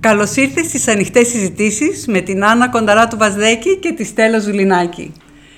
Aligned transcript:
Καλώς 0.00 0.36
ήρθες 0.36 0.66
στις 0.66 0.88
ανοιχτές 0.88 1.28
συζητήσεις 1.28 2.06
με 2.06 2.20
την 2.20 2.44
Άννα 2.44 2.68
Κονταρά 2.68 3.08
του 3.08 3.16
Βαζδέκη 3.16 3.76
και 3.76 3.92
τη 3.92 4.04
Στέλλα 4.04 4.38
Ζουλινάκη. 4.38 5.12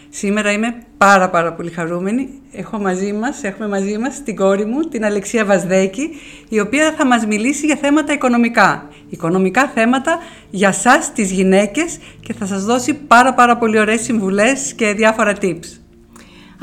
Σήμερα 0.09 0.53
είμαι 0.53 0.75
πάρα 0.97 1.31
πάρα 1.31 1.53
πολύ 1.53 1.71
χαρούμενη. 1.71 2.29
Έχω 2.53 2.79
μαζί 2.79 3.13
μας, 3.13 3.43
έχουμε 3.43 3.69
μαζί 3.69 3.99
μας 3.99 4.23
την 4.23 4.37
κόρη 4.37 4.65
μου, 4.65 4.81
την 4.81 5.05
Αλεξία 5.05 5.45
Βαζδέκη, 5.45 6.11
η 6.49 6.61
οποία 6.61 6.95
θα 6.97 7.07
μας 7.07 7.27
μιλήσει 7.27 7.67
για 7.67 7.77
θέματα 7.77 8.13
οικονομικά. 8.13 8.89
Οικονομικά 9.09 9.69
θέματα 9.75 10.19
για 10.51 10.73
σας 10.73 11.13
τις 11.13 11.31
γυναίκες 11.31 11.99
και 12.21 12.33
θα 12.33 12.47
σας 12.47 12.65
δώσει 12.65 12.95
πάρα 12.95 13.35
πάρα 13.35 13.57
πολύ 13.57 13.79
ωραίες 13.79 14.01
συμβουλές 14.01 14.73
και 14.73 14.93
διάφορα 14.93 15.37
tips. 15.41 15.82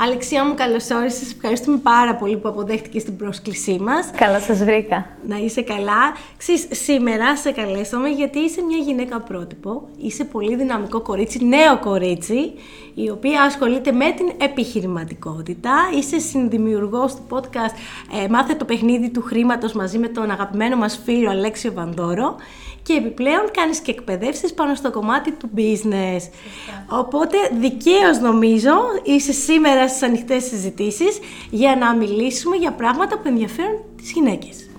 Αλεξία 0.02 0.44
μου, 0.44 0.54
καλώς 0.54 0.90
όρισες. 0.90 1.32
Ευχαριστούμε 1.32 1.76
πάρα 1.76 2.14
πολύ 2.14 2.36
που 2.36 2.48
αποδέχτηκες 2.48 3.04
την 3.04 3.16
πρόσκλησή 3.16 3.78
μας. 3.80 4.10
Καλά 4.16 4.40
σας 4.40 4.64
βρήκα. 4.64 5.06
Να 5.26 5.36
είσαι 5.36 5.62
καλά. 5.62 6.16
Ξέρεις, 6.36 6.66
σήμερα 6.70 7.36
σε 7.36 7.50
καλέσαμε 7.50 8.08
γιατί 8.08 8.38
είσαι 8.38 8.62
μια 8.62 8.76
γυναίκα 8.76 9.20
πρότυπο. 9.20 9.88
Είσαι 9.98 10.24
πολύ 10.24 10.56
δυναμικό 10.56 11.00
κορίτσι, 11.00 11.44
νέο 11.44 11.78
κορίτσι, 11.78 12.52
η 12.94 13.10
οποία 13.10 13.42
ασχολείται 13.42 13.92
με 13.92 14.10
την 14.10 14.30
επιχειρηματικότητα. 14.40 15.72
Είσαι 15.98 16.18
συνδημιουργός 16.18 17.14
του 17.14 17.22
podcast 17.28 17.74
ε, 18.24 18.28
Μάθε 18.28 18.54
το 18.54 18.64
παιχνίδι 18.64 19.10
του 19.10 19.22
χρήματος 19.22 19.72
μαζί 19.72 19.98
με 19.98 20.08
τον 20.08 20.30
αγαπημένο 20.30 20.76
μας 20.76 21.00
φίλο 21.04 21.30
Αλέξιο 21.30 21.72
Βανδόρο 21.72 22.36
και 22.82 22.92
επιπλέον 22.92 23.50
κάνεις 23.50 23.80
και 23.80 23.90
εκπαιδεύσεις 23.90 24.54
πάνω 24.54 24.74
στο 24.74 24.90
κομμάτι 24.90 25.32
του 25.32 25.50
business. 25.56 26.20
Οπότε 26.88 27.36
δικαίως 27.60 28.18
νομίζω 28.18 28.72
είσαι 29.02 29.32
σήμερα 29.32 29.88
στις 29.88 30.02
ανοιχτές 30.02 30.44
συζητήσεις 30.44 31.18
για 31.50 31.76
να 31.76 31.94
μιλήσουμε 31.94 32.56
για 32.56 32.72
πράγματα 32.72 33.18
που 33.18 33.28
ενδιαφέρουν 33.28 33.80
τις 33.96 34.12
γυναικες 34.12 34.70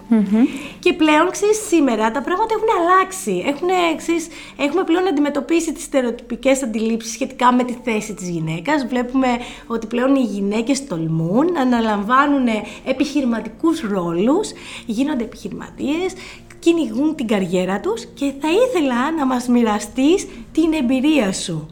Και 0.79 0.93
πλέον, 0.93 1.31
ξέρεις, 1.31 1.57
σήμερα 1.67 2.11
τα 2.11 2.21
πράγματα 2.21 2.53
έχουν 2.57 2.67
αλλάξει. 2.79 3.43
Έχουν, 3.47 3.97
ξέρεις, 3.97 4.27
έχουμε 4.57 4.83
πλέον 4.83 5.07
αντιμετωπίσει 5.07 5.73
τις 5.73 5.83
στερεοτυπικές 5.83 6.63
αντιλήψεις 6.63 7.13
σχετικά 7.13 7.53
με 7.53 7.63
τη 7.63 7.75
θέση 7.83 8.13
της 8.13 8.29
γυναίκας. 8.29 8.85
Βλέπουμε 8.85 9.27
ότι 9.67 9.87
πλέον 9.87 10.15
οι 10.15 10.23
γυναίκες 10.23 10.87
τολμούν, 10.87 11.57
αναλαμβάνουν 11.57 12.47
επιχειρηματικούς 12.85 13.81
ρόλους, 13.81 14.51
γίνονται 14.85 15.23
επιχειρηματίες 15.23 16.13
κυνηγούν 16.61 17.15
την 17.15 17.27
καριέρα 17.27 17.79
τους 17.79 18.05
και 18.05 18.33
θα 18.41 18.47
ήθελα 18.51 19.11
να 19.11 19.25
μας 19.25 19.47
μοιραστείς 19.47 20.27
την 20.51 20.73
εμπειρία 20.73 21.33
σου. 21.33 21.69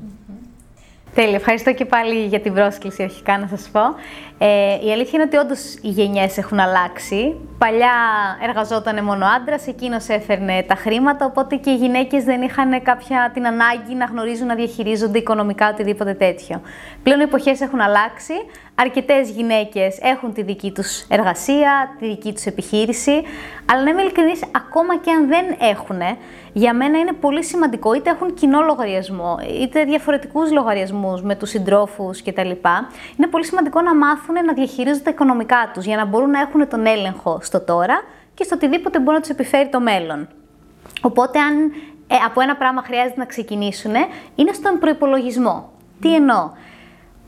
Τέλεια, 1.13 1.35
ευχαριστώ 1.35 1.73
και 1.73 1.85
πάλι 1.85 2.25
για 2.25 2.39
την 2.39 2.53
πρόσκληση 2.53 3.03
αρχικά 3.03 3.37
να 3.37 3.47
σας 3.47 3.69
πω. 3.71 3.81
Ε, 4.37 4.85
η 4.85 4.91
αλήθεια 4.91 5.11
είναι 5.13 5.23
ότι 5.23 5.37
όντως 5.37 5.73
οι 5.81 5.87
γενιές 5.87 6.37
έχουν 6.37 6.59
αλλάξει. 6.59 7.35
Παλιά 7.57 7.91
εργαζόταν 8.47 9.03
μόνο 9.03 9.25
άντρας, 9.25 9.67
εκείνος 9.67 10.07
έφερνε 10.07 10.63
τα 10.67 10.75
χρήματα, 10.75 11.25
οπότε 11.25 11.55
και 11.55 11.69
οι 11.69 11.75
γυναίκες 11.75 12.23
δεν 12.23 12.41
είχαν 12.41 12.81
κάποια 12.81 13.31
την 13.33 13.47
ανάγκη 13.47 13.95
να 13.95 14.05
γνωρίζουν 14.05 14.47
να 14.47 14.55
διαχειρίζονται 14.55 15.17
οικονομικά 15.17 15.69
οτιδήποτε 15.69 16.13
τέτοιο. 16.13 16.61
Πλέον 17.03 17.19
οι 17.19 17.23
εποχές 17.23 17.61
έχουν 17.61 17.81
αλλάξει. 17.81 18.33
Αρκετές 18.81 19.29
γυναίκες 19.29 19.97
έχουν 20.01 20.33
τη 20.33 20.41
δική 20.41 20.71
τους 20.71 21.01
εργασία, 21.09 21.95
τη 21.99 22.07
δική 22.07 22.33
τους 22.33 22.45
επιχείρηση. 22.45 23.21
Αλλά 23.71 23.83
να 23.83 23.89
είμαι 23.89 24.01
ειλικρινής, 24.01 24.41
ακόμα 24.55 24.97
και 24.97 25.11
αν 25.11 25.27
δεν 25.27 25.45
έχουν, 25.59 25.99
για 26.53 26.73
μένα 26.73 26.99
είναι 26.99 27.13
πολύ 27.13 27.43
σημαντικό 27.43 27.93
είτε 27.93 28.09
έχουν 28.09 28.33
κοινό 28.33 28.61
λογαριασμό, 28.61 29.37
είτε 29.61 29.83
διαφορετικούς 29.83 30.51
λογαριασμούς 30.51 31.21
με 31.21 31.35
τους 31.35 31.49
συντρόφους 31.49 32.23
κτλ. 32.23 32.51
Είναι 33.17 33.27
πολύ 33.29 33.45
σημαντικό 33.45 33.81
να 33.81 33.95
μάθουν 33.95 34.45
να 34.45 34.53
διαχειρίζονται 34.53 35.03
τα 35.03 35.09
οικονομικά 35.09 35.71
τους 35.73 35.85
για 35.85 35.95
να 35.95 36.05
μπορούν 36.05 36.29
να 36.29 36.39
έχουν 36.39 36.67
τον 36.67 36.85
έλεγχο 36.85 37.39
στο 37.41 37.61
τώρα 37.61 38.01
και 38.33 38.43
στο 38.43 38.55
οτιδήποτε 38.55 38.99
μπορεί 38.99 39.15
να 39.15 39.21
τους 39.21 39.29
επιφέρει 39.29 39.69
το 39.69 39.79
μέλλον. 39.79 40.27
Οπότε, 41.01 41.39
αν 41.39 41.71
ε, 42.07 42.15
από 42.25 42.41
ένα 42.41 42.55
πράγμα 42.55 42.81
χρειάζεται 42.81 43.19
να 43.19 43.25
ξεκινήσουν, 43.25 43.93
είναι 44.35 44.53
στον 44.53 44.79
προπολογισμό. 44.79 45.71
Τι 46.01 46.15
εννοώ; 46.15 46.51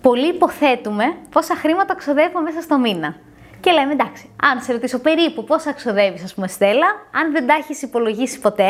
Πολλοί 0.01 0.28
υποθέτουμε 0.28 1.03
πόσα 1.29 1.56
χρήματα 1.56 1.95
ξοδεύω 1.95 2.41
μέσα 2.41 2.62
στο 2.62 2.78
μήνα. 2.78 3.16
Και 3.59 3.72
λέμε 3.72 3.91
εντάξει, 3.91 4.29
αν 4.44 4.62
σε 4.62 4.72
ρωτήσω 4.72 5.00
περίπου 5.00 5.44
πόσα 5.44 5.73
ξοδεύεις, 5.73 6.23
ας 6.23 6.34
πούμε, 6.34 6.47
Στέλλα, 6.47 6.88
αν 7.12 7.31
δεν 7.31 7.47
τα 7.47 7.53
έχεις 7.53 7.81
υπολογίσει 7.81 8.40
ποτέ, 8.40 8.69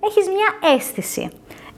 έχεις 0.00 0.26
μια 0.28 0.72
αίσθηση. 0.74 1.30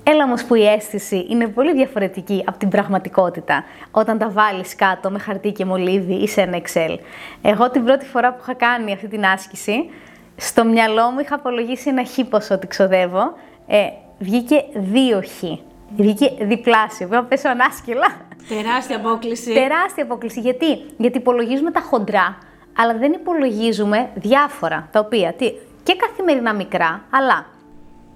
Έλα 0.05 0.25
όμως 0.25 0.45
που 0.45 0.55
η 0.55 0.67
αίσθηση 0.67 1.27
είναι 1.31 1.47
πολύ 1.47 1.73
διαφορετική 1.73 2.45
από 2.47 2.59
την 2.59 2.69
πραγματικότητα 2.69 3.65
όταν 3.91 4.19
τα 4.19 4.31
βάλεις 4.31 4.75
κάτω 4.77 5.11
με 5.11 5.19
χαρτί 5.19 5.53
και 5.53 5.65
μολύβι 5.65 6.15
ή 6.15 6.29
σε 6.29 6.41
ένα 6.41 6.61
Excel. 6.63 6.99
Εγώ 7.43 7.71
την 7.71 7.85
πρώτη 7.85 8.07
φορά 8.07 8.33
που 8.33 8.39
είχα 8.43 8.55
κάνει 8.55 8.93
αυτή 8.93 9.09
την 9.09 9.25
άσκηση, 9.25 9.91
στο 10.37 10.65
μυαλό 10.65 11.11
μου 11.11 11.19
είχα 11.19 11.35
απολογίσει 11.35 11.89
ένα 11.89 12.05
χ 12.05 12.29
ποσό 12.31 12.55
ότι 12.55 12.67
ξοδεύω, 12.67 13.35
ε, 13.67 13.87
βγήκε 14.19 14.65
δύο 14.75 15.23
χ. 15.23 15.43
Βγήκε 15.97 16.33
διπλάσιο. 16.41 17.07
Πρέπει 17.09 17.23
να 17.23 17.29
πέσω 17.29 17.49
ανάσκελα. 17.49 18.07
Τεράστια 18.49 18.97
απόκληση. 18.97 19.53
Τεράστια 19.53 20.05
απόκληση. 20.05 20.41
Γιατί; 20.41 20.67
Γιατί 20.97 21.19
υπολογίζουμε 21.19 21.71
τα 21.71 21.81
χοντρά, 21.81 22.39
αλλά 22.77 22.95
δεν 22.99 23.13
υπολογίζουμε 23.13 24.11
διάφορα, 24.15 24.89
τα 24.93 25.01
οποία 25.01 25.33
τι, 25.33 25.53
και 25.83 25.97
καθημερινά 25.97 26.55
μικρά, 26.55 27.05
αλλά 27.11 27.47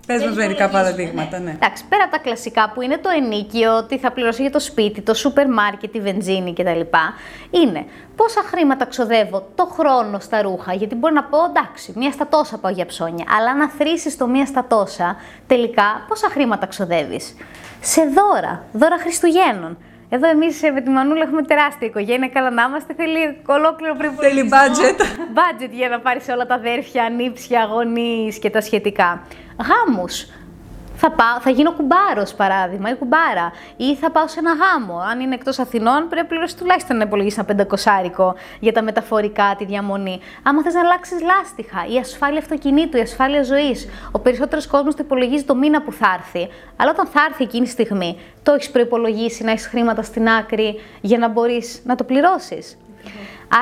Πες 0.06 0.24
μας 0.24 0.34
μερικά 0.34 0.68
παραδείγματα, 0.68 1.38
ναι. 1.38 1.50
Εντάξει, 1.50 1.84
πέρα 1.88 2.02
από 2.02 2.12
τα 2.12 2.18
κλασικά 2.18 2.70
που 2.74 2.80
είναι 2.80 2.98
το 2.98 3.08
ενίκιο, 3.08 3.84
τι 3.84 3.98
θα 3.98 4.12
πληρώσω 4.12 4.42
για 4.42 4.50
το 4.50 4.60
σπίτι, 4.60 5.00
το 5.00 5.14
σούπερ 5.14 5.48
μάρκετ, 5.48 5.92
τη 5.92 6.00
βενζίνη 6.00 6.52
κτλ. 6.52 6.80
Είναι 7.50 7.84
πόσα 8.16 8.42
χρήματα 8.46 8.84
ξοδεύω 8.84 9.48
το 9.54 9.64
χρόνο 9.64 10.18
στα 10.18 10.42
ρούχα, 10.42 10.72
γιατί 10.74 10.94
μπορεί 10.94 11.14
να 11.14 11.24
πω 11.24 11.38
εντάξει, 11.48 11.92
μία 11.96 12.12
στα 12.12 12.26
τόσα 12.26 12.58
πάω 12.58 12.72
για 12.72 12.86
ψώνια, 12.86 13.24
αλλά 13.36 13.50
αν 13.50 13.60
αθροίσεις 13.60 14.16
το 14.16 14.26
μία 14.26 14.46
στα 14.46 14.64
τόσα, 14.68 15.16
τελικά 15.46 16.04
πόσα 16.08 16.28
χρήματα 16.28 16.66
ξοδεύεις; 16.66 17.34
Σε 17.80 18.02
δώρα, 18.02 18.64
δώρα 18.72 18.98
Χριστουγέννων. 18.98 19.76
Εδώ 20.08 20.28
εμείς 20.28 20.62
ε, 20.62 20.70
με 20.70 20.80
τη 20.80 20.90
Μανούλα 20.90 21.22
έχουμε 21.22 21.42
τεράστια 21.42 21.86
οικογένεια. 21.86 22.28
Καλά 22.28 22.50
να 22.50 22.62
είμαστε. 22.62 22.94
Θέλει 22.94 23.40
ολόκληρο 23.46 23.94
προπολογισμό. 23.94 24.38
Θέλει 24.38 24.50
budget. 24.52 25.00
budget 25.38 25.70
για 25.70 25.88
να 25.88 26.00
πάρεις 26.00 26.28
όλα 26.28 26.46
τα 26.46 26.54
αδέρφια, 26.54 27.08
νύψια, 27.08 27.64
γονείς 27.64 28.38
και 28.38 28.50
τα 28.50 28.60
σχετικά. 28.60 29.22
Γάμους. 29.68 30.26
Θα, 30.98 31.10
πάω, 31.10 31.40
θα 31.40 31.50
γίνω 31.50 31.72
κουμπάρο, 31.72 32.26
παράδειγμα, 32.36 32.90
ή 32.90 32.94
κουμπάρα. 32.94 33.52
Ή 33.76 33.96
θα 33.96 34.10
πάω 34.10 34.28
σε 34.28 34.38
ένα 34.38 34.52
γάμο. 34.54 34.98
Αν 35.10 35.20
είναι 35.20 35.34
εκτός 35.34 35.58
Αθηνών, 35.58 36.08
πρέπει 36.08 36.16
να 36.16 36.24
πληρώσει 36.24 36.56
τουλάχιστον 36.56 36.96
να 36.96 37.04
υπολογίσεις 37.04 37.38
ένα 37.38 37.46
πεντακοσάρικο 37.46 38.34
για 38.60 38.72
τα 38.72 38.82
μεταφορικά, 38.82 39.54
τη 39.58 39.64
διαμονή. 39.64 40.20
Άμα 40.42 40.62
θες 40.62 40.74
να 40.74 40.80
αλλάξεις 40.80 41.20
λάστιχα, 41.22 41.86
η 41.94 41.98
ασφάλεια 41.98 42.38
αυτοκινήτου, 42.38 42.96
η 42.96 43.00
ασφάλεια 43.00 43.42
ζωής. 43.42 43.88
Ο 44.10 44.18
περισσότερος 44.18 44.66
κόσμος 44.66 44.94
το 44.94 45.02
υπολογίζει 45.04 45.44
το 45.44 45.54
μήνα 45.54 45.82
που 45.82 45.92
θα 45.92 46.06
έρθει. 46.18 46.48
Αλλά 46.76 46.90
όταν 46.90 47.06
θα 47.06 47.20
έρθει 47.28 47.42
εκείνη 47.42 47.64
τη 47.64 47.70
στιγμή, 47.70 48.18
το 48.42 48.52
έχεις 48.52 48.70
προπολογίσει 48.70 49.44
να 49.44 49.50
έχεις 49.50 49.66
χρήματα 49.66 50.02
στην 50.02 50.28
άκρη 50.28 50.80
για 51.00 51.18
να 51.18 51.28
μπορείς 51.28 51.82
να 51.84 51.94
το 51.94 52.04
πληρώσεις. 52.04 52.76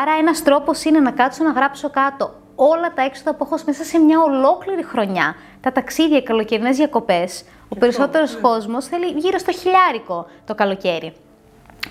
Άρα, 0.02 0.12
ένας 0.20 0.42
τρόπος 0.42 0.84
είναι 0.84 1.00
να 1.00 1.10
κάτσω 1.10 1.44
να 1.44 1.50
γράψω 1.50 1.90
κάτω 1.90 2.42
όλα 2.54 2.92
τα 2.94 3.03
έξοδα 3.03 3.34
που 3.34 3.44
έχω 3.44 3.62
μέσα 3.66 3.84
σε 3.84 3.98
μια 3.98 4.20
ολόκληρη 4.20 4.84
χρονιά. 4.84 5.34
Τα 5.60 5.72
ταξίδια, 5.72 6.19
οι 6.19 6.22
καλοκαιρινές 6.22 6.76
διακοπές. 6.76 7.44
Ο 7.69 7.76
περισσότερος 7.76 8.38
κόσμος 8.40 8.87
θέλει 8.87 9.06
γύρω 9.06 9.38
στο 9.38 9.52
χιλιάρικο 9.52 10.26
το 10.44 10.55
καλοκαίρι. 10.55 11.12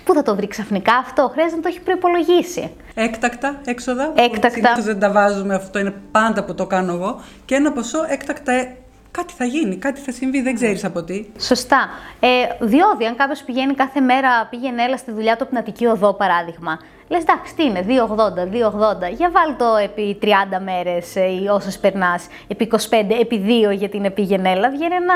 Πού 0.04 0.14
θα 0.14 0.22
το 0.22 0.36
βρει 0.36 0.48
ξαφνικά 0.48 0.94
αυτό, 0.94 1.28
χρειάζεται 1.32 1.56
να 1.56 1.62
το 1.62 1.68
έχει 1.68 1.80
προπολογίσει. 1.80 2.70
Έκτακτα 2.94 3.60
έξοδα. 3.64 4.12
Έκτακτα. 4.14 4.50
Συνήθως 4.50 4.84
δεν 4.84 4.98
τα 4.98 5.10
βάζουμε, 5.10 5.54
αυτό 5.54 5.78
είναι 5.78 5.94
πάντα 6.10 6.44
που 6.44 6.54
το 6.54 6.66
κάνω 6.66 6.92
εγώ. 6.92 7.20
Και 7.44 7.54
ένα 7.54 7.72
ποσό 7.72 7.98
έκτακτα 8.08 8.52
ε, 8.52 8.76
κάτι 9.10 9.32
θα 9.32 9.44
γίνει, 9.44 9.76
κάτι 9.76 10.00
θα 10.00 10.12
συμβεί, 10.12 10.42
δεν 10.42 10.54
ξέρεις 10.54 10.84
από 10.84 11.02
τι. 11.02 11.26
Σωστά. 11.38 11.88
Ε, 12.20 12.28
διόδια, 12.60 13.08
αν 13.08 13.16
κάποιος 13.16 13.42
πηγαίνει 13.42 13.74
κάθε 13.74 14.00
μέρα, 14.00 14.46
πήγαινε 14.50 14.82
έλα 14.82 14.96
στη 14.96 15.12
δουλειά 15.12 15.36
του 15.36 15.42
από 15.42 15.48
την 15.48 15.58
Αττική 15.58 15.86
Οδό, 15.86 16.12
παράδειγμα. 16.12 16.78
Λες, 17.08 17.22
εντάξει, 17.22 17.54
τι 17.54 17.64
είναι, 17.64 17.84
2,80, 17.88 18.46
2,80. 18.46 19.10
Για 19.16 19.30
βάλ 19.30 19.56
το 19.56 19.76
επί 19.82 20.18
30 20.22 20.26
μέρες 20.64 21.14
ή 21.14 21.48
όσες 21.50 21.78
περνάς, 21.78 22.26
επί 22.48 22.64
25, 22.64 22.78
επί 23.20 23.44
2 23.70 23.72
για 23.72 23.88
την 23.88 24.04
επιγενέλα, 24.04 24.70
βγαίνει 24.70 24.94
ένα 24.94 25.14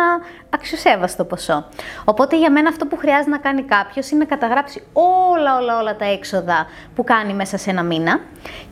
αξιοσέβαστο 0.51 1.25
ποσό. 1.25 1.65
Οπότε 2.05 2.39
για 2.39 2.51
μένα 2.51 2.69
αυτό 2.69 2.87
που 2.87 2.97
χρειάζεται 2.97 3.31
να 3.31 3.39
κάνει 3.39 3.63
κάποιος 3.63 4.11
είναι 4.11 4.21
να 4.21 4.27
καταγράψει 4.27 4.83
όλα, 4.93 5.57
όλα, 5.57 5.79
όλα 5.79 5.97
τα 5.97 6.05
έξοδα 6.05 6.67
που 6.95 7.05
κάνει 7.05 7.33
μέσα 7.35 7.57
σε 7.57 7.71
ένα 7.71 7.83
μήνα 7.83 8.21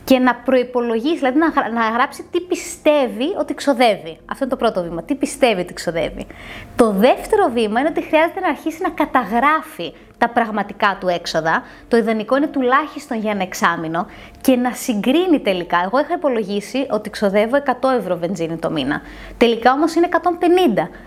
και 0.03 0.19
να 0.19 0.35
προπολογίσει, 0.35 1.17
δηλαδή 1.17 1.39
να, 1.39 1.69
να 1.69 1.89
γράψει 1.89 2.23
τι 2.31 2.41
πιστεύει 2.41 3.35
ότι 3.39 3.53
ξοδεύει. 3.53 4.17
Αυτό 4.25 4.43
είναι 4.43 4.53
το 4.53 4.55
πρώτο 4.55 4.83
βήμα. 4.83 5.03
Τι 5.03 5.15
πιστεύει 5.15 5.61
ότι 5.61 5.73
ξοδεύει. 5.73 6.27
Το 6.75 6.91
δεύτερο 6.91 7.49
βήμα 7.53 7.79
είναι 7.79 7.89
ότι 7.89 8.03
χρειάζεται 8.03 8.39
να 8.39 8.47
αρχίσει 8.47 8.81
να 8.81 8.89
καταγράφει 8.89 9.93
τα 10.17 10.29
πραγματικά 10.29 10.97
του 10.99 11.07
έξοδα. 11.07 11.63
Το 11.87 11.97
ιδανικό 11.97 12.37
είναι 12.37 12.47
τουλάχιστον 12.47 13.19
για 13.19 13.31
ένα 13.31 13.43
εξάμεινο 13.43 14.05
και 14.41 14.55
να 14.55 14.71
συγκρίνει 14.73 15.39
τελικά. 15.39 15.81
Εγώ 15.85 15.99
είχα 15.99 16.13
υπολογίσει 16.13 16.85
ότι 16.89 17.09
ξοδεύω 17.09 17.57
100 17.65 17.71
ευρώ 17.97 18.17
βενζίνη 18.17 18.57
το 18.57 18.71
μήνα. 18.71 19.01
Τελικά 19.37 19.71
όμως 19.71 19.95
είναι 19.95 20.07
150. 20.11 20.17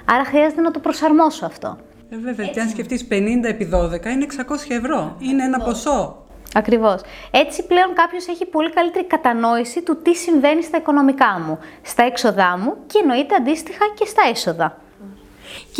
Άρα 0.04 0.24
χρειάζεται 0.24 0.60
να 0.60 0.70
το 0.70 0.78
προσαρμόσω 0.78 1.46
αυτό. 1.46 1.78
Ε, 2.10 2.16
βέβαια, 2.16 2.46
και 2.46 2.60
αν 2.60 2.68
σκεφτείς 2.68 3.06
50 3.10 3.14
επί 3.42 3.70
12 3.74 4.06
είναι 4.06 4.26
600 4.28 4.54
ευρώ. 4.68 5.16
Είναι 5.18 5.44
ένα 5.44 5.58
ποσό. 5.60 6.24
Ακριβώς. 6.54 7.00
Έτσι 7.30 7.66
πλέον 7.66 7.94
κάποιος 7.94 8.26
έχει 8.26 8.46
πολύ 8.46 8.70
καλύτερη 8.70 9.06
κατανόηση 9.06 9.82
του 9.82 10.02
τι 10.02 10.14
συμβαίνει 10.14 10.62
στα 10.62 10.76
οικονομικά 10.76 11.40
μου, 11.46 11.58
στα 11.82 12.02
έξοδά 12.02 12.58
μου 12.58 12.76
και 12.86 12.98
εννοείται 13.02 13.34
αντίστοιχα 13.34 13.84
και 13.98 14.04
στα 14.04 14.22
έσοδα. 14.30 14.76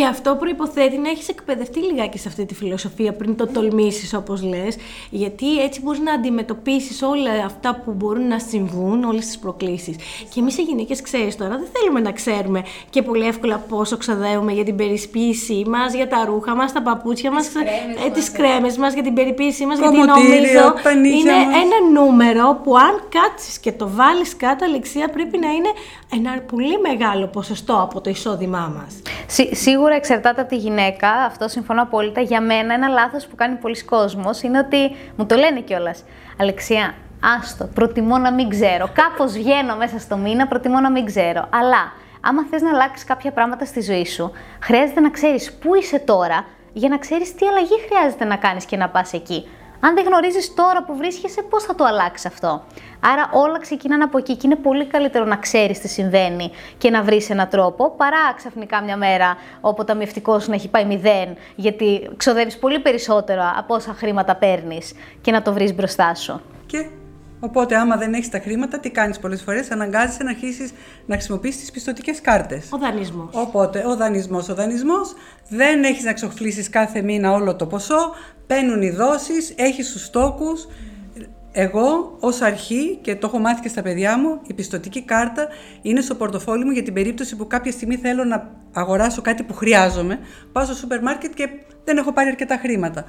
Και 0.01 0.07
αυτό 0.07 0.37
προποθέτει 0.37 0.99
να 0.99 1.09
έχεις 1.11 1.29
εκπαιδευτεί 1.29 1.81
λιγάκι 1.81 2.19
σε 2.19 2.29
αυτή 2.29 2.45
τη 2.47 2.55
φιλοσοφία 2.55 3.13
πριν 3.13 3.37
το 3.37 3.47
τολμήσεις, 3.47 4.15
όπως 4.15 4.43
λες, 4.43 4.77
γιατί 5.11 5.61
έτσι 5.63 5.81
μπορείς 5.83 6.01
να 6.01 6.13
αντιμετωπίσεις 6.13 7.03
όλα 7.03 7.31
αυτά 7.45 7.83
που 7.85 7.93
μπορούν 7.93 8.27
να 8.27 8.39
συμβούν, 8.39 9.05
όλες 9.05 9.27
τις 9.27 9.39
προκλήσεις. 9.39 9.97
Και 10.35 10.41
εμείς 10.41 10.59
οι 10.59 10.63
γυναίκες, 10.63 11.03
ξέρεις 11.03 11.37
τώρα, 11.37 11.51
δεν 11.51 11.67
θέλουμε 11.73 12.01
να 12.01 12.13
ξέρουμε 12.13 12.63
και 12.91 13.03
πολύ 13.03 13.27
εύκολα 13.27 13.65
πόσο 13.69 13.97
ξαδέουμε 13.97 14.53
για 14.53 14.65
την 14.65 14.77
περισποίησή 14.77 15.65
μας, 15.67 15.95
για 15.95 16.09
τα 16.09 16.25
ρούχα 16.25 16.55
μας, 16.55 16.73
τα 16.73 16.83
παπούτσια 16.83 17.31
μας, 17.31 17.49
τις 18.13 18.33
κρέμες 18.33 18.77
μας, 18.77 18.95
για 18.95 19.03
την 19.03 19.15
περιποίησή 19.15 19.67
μας. 19.67 19.79
Γιατί 19.79 19.97
νομίζω 19.97 20.75
είναι 20.95 21.33
ένα 21.33 22.01
νούμερο 22.01 22.61
που 22.65 22.77
αν 22.77 23.03
κάτσεις 23.09 23.59
και 23.59 23.73
το 23.73 23.91
βάλεις 23.91 24.37
κάτω, 24.37 24.65
Αλεξία, 24.65 25.09
πρέπει 25.09 25.39
να 25.39 25.49
είναι 25.51 25.69
ένα 26.13 26.43
πολύ 26.53 26.79
μεγάλο 26.79 27.27
ποσοστό 27.27 27.81
από 27.83 28.01
το 28.01 28.11
εισόδημά 28.11 28.73
μας. 28.77 28.95
Σίγουρα 29.53 29.90
εξαρτάται 29.95 30.41
από 30.41 30.51
τη 30.51 30.57
γυναίκα, 30.57 31.11
αυτό 31.11 31.49
συμφωνώ 31.49 31.83
απόλυτα. 31.83 32.21
Για 32.21 32.41
μένα 32.41 32.75
ένα 32.75 32.89
λάθος 32.89 33.27
που 33.27 33.37
κάνει 33.37 33.55
πολλοί 33.55 33.85
κόσμος 33.85 34.43
είναι 34.43 34.59
ότι 34.59 34.97
μου 35.17 35.27
το 35.27 35.37
λένε 35.37 35.61
κιόλας. 35.61 36.05
Αλεξία, 36.41 36.95
άστο, 37.39 37.65
προτιμώ 37.65 38.19
να 38.19 38.33
μην 38.33 38.49
ξέρω. 38.49 38.91
Κάπως 38.93 39.33
βγαίνω 39.33 39.77
μέσα 39.77 39.99
στο 39.99 40.17
μήνα, 40.17 40.47
προτιμώ 40.47 40.81
να 40.81 40.91
μην 40.91 41.05
ξέρω. 41.05 41.49
Αλλά 41.53 41.93
άμα 42.21 42.47
θες 42.51 42.63
να 42.63 42.71
αλλάξεις 42.71 43.05
κάποια 43.05 43.33
πράγματα 43.33 43.65
στη 43.65 43.81
ζωή 43.81 44.07
σου, 44.07 44.33
χρειάζεται 44.63 45.01
να 45.01 45.11
ξέρεις 45.11 45.53
πού 45.53 45.75
είσαι 45.75 45.99
τώρα 45.99 46.45
για 46.73 46.89
να 46.89 46.99
ξέρεις 46.99 47.35
τι 47.35 47.47
αλλαγή 47.47 47.81
χρειάζεται 47.89 48.25
να 48.25 48.37
κάνεις 48.37 48.65
και 48.65 48.77
να 48.77 48.89
πας 48.89 49.13
εκεί. 49.13 49.49
Αν 49.81 49.95
δεν 49.95 50.05
γνωρίζεις 50.05 50.55
τώρα 50.55 50.85
που 50.85 50.97
βρίσκεσαι, 50.97 51.43
πώς 51.43 51.65
θα 51.65 51.75
το 51.75 51.85
αλλάξεις 51.85 52.27
αυτό; 52.27 52.63
Άρα 53.01 53.31
όλα 53.33 53.59
ξεκινάνε 53.59 54.05
από 54.05 54.19
εκεί 54.19 54.37
και 54.37 54.43
είναι 54.45 54.57
πολύ 54.57 54.87
καλύτερο 54.87 55.25
να 55.25 55.37
ξέρεις 55.37 55.79
τι 55.79 55.89
συμβαίνει 55.89 56.51
και 56.79 56.91
να 56.91 57.03
βρεις 57.03 57.31
έναν 57.31 57.49
τρόπο 57.49 57.91
παρά 57.91 58.35
ξαφνικά 58.37 58.83
μια 58.83 58.97
μέρα 58.97 59.37
όπου 59.61 59.85
το 59.85 59.93
αμυευτικό 59.93 60.39
σου 60.39 60.49
να 60.49 60.55
έχει 60.55 60.69
πάει 60.69 60.85
μηδέν, 60.85 61.37
γιατί 61.57 62.11
ξοδεύεις 62.17 62.59
πολύ 62.59 62.81
περισσότερο 62.81 63.43
από 63.57 63.75
όσα 63.75 63.95
χρήματα 63.95 64.37
παίρνεις 64.37 64.93
και 65.21 65.31
να 65.31 65.43
το 65.43 65.53
βρεις 65.53 65.75
μπροστά 65.75 66.15
σου. 66.15 66.41
Και 66.67 66.87
Οπότε, 67.43 67.77
άμα 67.77 67.97
δεν 67.97 68.15
έχεις 68.15 68.29
τα 68.29 68.39
χρήματα, 68.39 68.79
τι 68.79 68.91
κάνεις 68.91 69.19
πολλές 69.19 69.43
φορές, 69.43 69.71
αναγκάζεσαι 69.71 70.23
να 70.23 70.31
αρχίσεις 70.31 70.73
να 71.07 71.15
χρησιμοποιήσει 71.15 71.59
τις 71.59 71.71
πιστοτικές 71.71 72.21
κάρτες. 72.21 72.69
Ο 72.71 72.79
δανεισμός. 72.79 73.29
Οπότε, 73.35 73.85
ο 73.87 73.97
δανεισμός, 73.97 74.49
ο 74.49 74.55
δανεισμός, 74.55 75.15
δεν 75.49 75.85
έχεις 75.85 76.05
να 76.05 76.13
ξοφλήσει 76.13 76.71
κάθε 76.71 77.03
μήνα 77.03 77.33
όλο 77.33 77.57
το 77.57 77.67
ποσό, 77.67 78.15
παίρνουν 78.47 78.83
οι 78.83 78.91
δόσεις, 78.91 79.55
έχεις 79.57 79.93
τους 79.93 80.05
στόχου. 80.05 80.47
Εγώ, 81.53 82.17
ως 82.21 82.41
αρχή, 82.41 82.99
και 83.03 83.17
το 83.17 83.27
έχω 83.27 83.39
μάθει 83.39 83.61
και 83.61 83.69
στα 83.69 83.83
παιδιά 83.83 84.19
μου, 84.19 84.41
η 84.47 84.55
πιστοτική 84.55 85.03
κάρτα 85.03 85.49
είναι 85.83 86.01
στο 86.01 86.15
πορτοφόλι 86.15 86.65
μου 86.65 86.71
για 86.71 86.83
την 86.83 86.95
περίπτωση 86.95 87.37
που 87.37 87.47
κάποια 87.47 87.73
στιγμή 87.73 87.97
θέλω 87.97 88.25
να 88.25 88.51
αγοράσω 88.73 89.23
κάτι 89.23 89.43
που 89.43 89.55
χρειάζομαι. 89.55 90.19
Πάω 90.53 90.65
στο 90.65 90.75
σούπερ 90.75 91.03
μάρκετ 91.03 91.35
και 91.35 91.49
δεν 91.85 91.97
έχω 91.97 92.13
πάρει 92.13 92.29
αρκετά 92.29 92.59
χρήματα. 92.63 93.05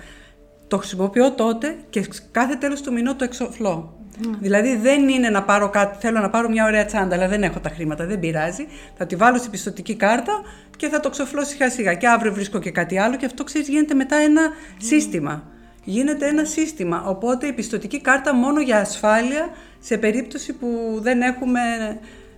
Το 0.68 0.78
χρησιμοποιώ 0.78 1.32
τότε 1.32 1.76
και 1.90 2.08
κάθε 2.32 2.56
τέλος 2.56 2.82
του 2.82 2.94
μηνό 2.94 3.16
το 3.16 3.24
εξοφλώ. 3.24 3.96
Δηλαδή 4.40 4.76
δεν 4.76 5.10
είναι 5.10 5.30
να 5.30 5.44
πάρω 5.44 5.70
κάτι, 5.70 5.98
θέλω 6.00 6.20
να 6.20 6.30
πάρω 6.30 6.50
μια 6.50 6.66
ωραία 6.66 6.86
τσάντα, 6.86 7.16
αλλά 7.16 7.28
δεν 7.28 7.44
έχω 7.44 7.60
τα 7.60 7.70
χρήματα, 7.70 8.06
δεν 8.06 8.20
πειράζει. 8.20 8.68
Θα 8.98 9.06
τη 9.06 9.16
βάλω 9.16 9.38
στην 9.38 9.52
πιστοτική 9.52 9.96
κάρτα 9.96 10.42
και 10.78 10.88
θα 10.88 11.00
το 11.00 11.10
ξοφλώ 11.10 11.44
σιγά 11.44 11.70
σιγά. 11.70 11.94
Και 11.94 12.08
αύριο 12.08 12.34
βρίσκω 12.34 12.60
και 12.60 12.72
κάτι 12.72 12.98
άλλο 12.98 13.16
και 13.16 13.26
αυτό 13.26 13.44
ξέρεις 13.44 13.68
γίνεται 13.68 13.94
μετά 13.94 14.16
ένα 14.16 14.42
σύστημα. 14.78 15.44
Γίνεται 15.84 16.28
ένα 16.28 16.46
σύστημα. 16.46 17.04
Οπότε 17.06 17.48
η 17.48 17.54
πιστοτική 17.54 18.02
κάρτα 18.02 18.36
μόνο 18.36 18.62
για 18.62 18.80
ασφάλεια 18.80 19.50
σε 19.80 19.98
περίπτωση 19.98 20.54
που 20.54 21.00
δεν 21.02 21.22
έχουμε 21.22 21.60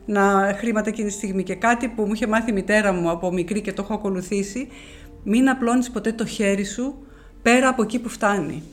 να 0.05 0.53
χρήματα 0.57 0.89
εκείνη 0.89 1.07
τη 1.07 1.13
στιγμή. 1.13 1.43
Και 1.43 1.55
κάτι 1.55 1.87
που 1.87 2.03
μου 2.05 2.13
είχε 2.13 2.27
μάθει 2.27 2.49
η 2.49 2.53
μητέρα 2.53 2.93
μου 2.93 3.09
από 3.09 3.31
μικρή 3.31 3.61
και 3.61 3.73
το 3.73 3.81
έχω 3.81 3.93
ακολουθήσει, 3.93 4.67
μην 5.23 5.49
απλώνεις 5.49 5.91
ποτέ 5.91 6.11
το 6.11 6.25
χέρι 6.25 6.63
σου 6.63 7.07
πέρα 7.41 7.67
από 7.67 7.83
εκεί 7.83 7.99
που 7.99 8.09
φτάνει 8.09 8.63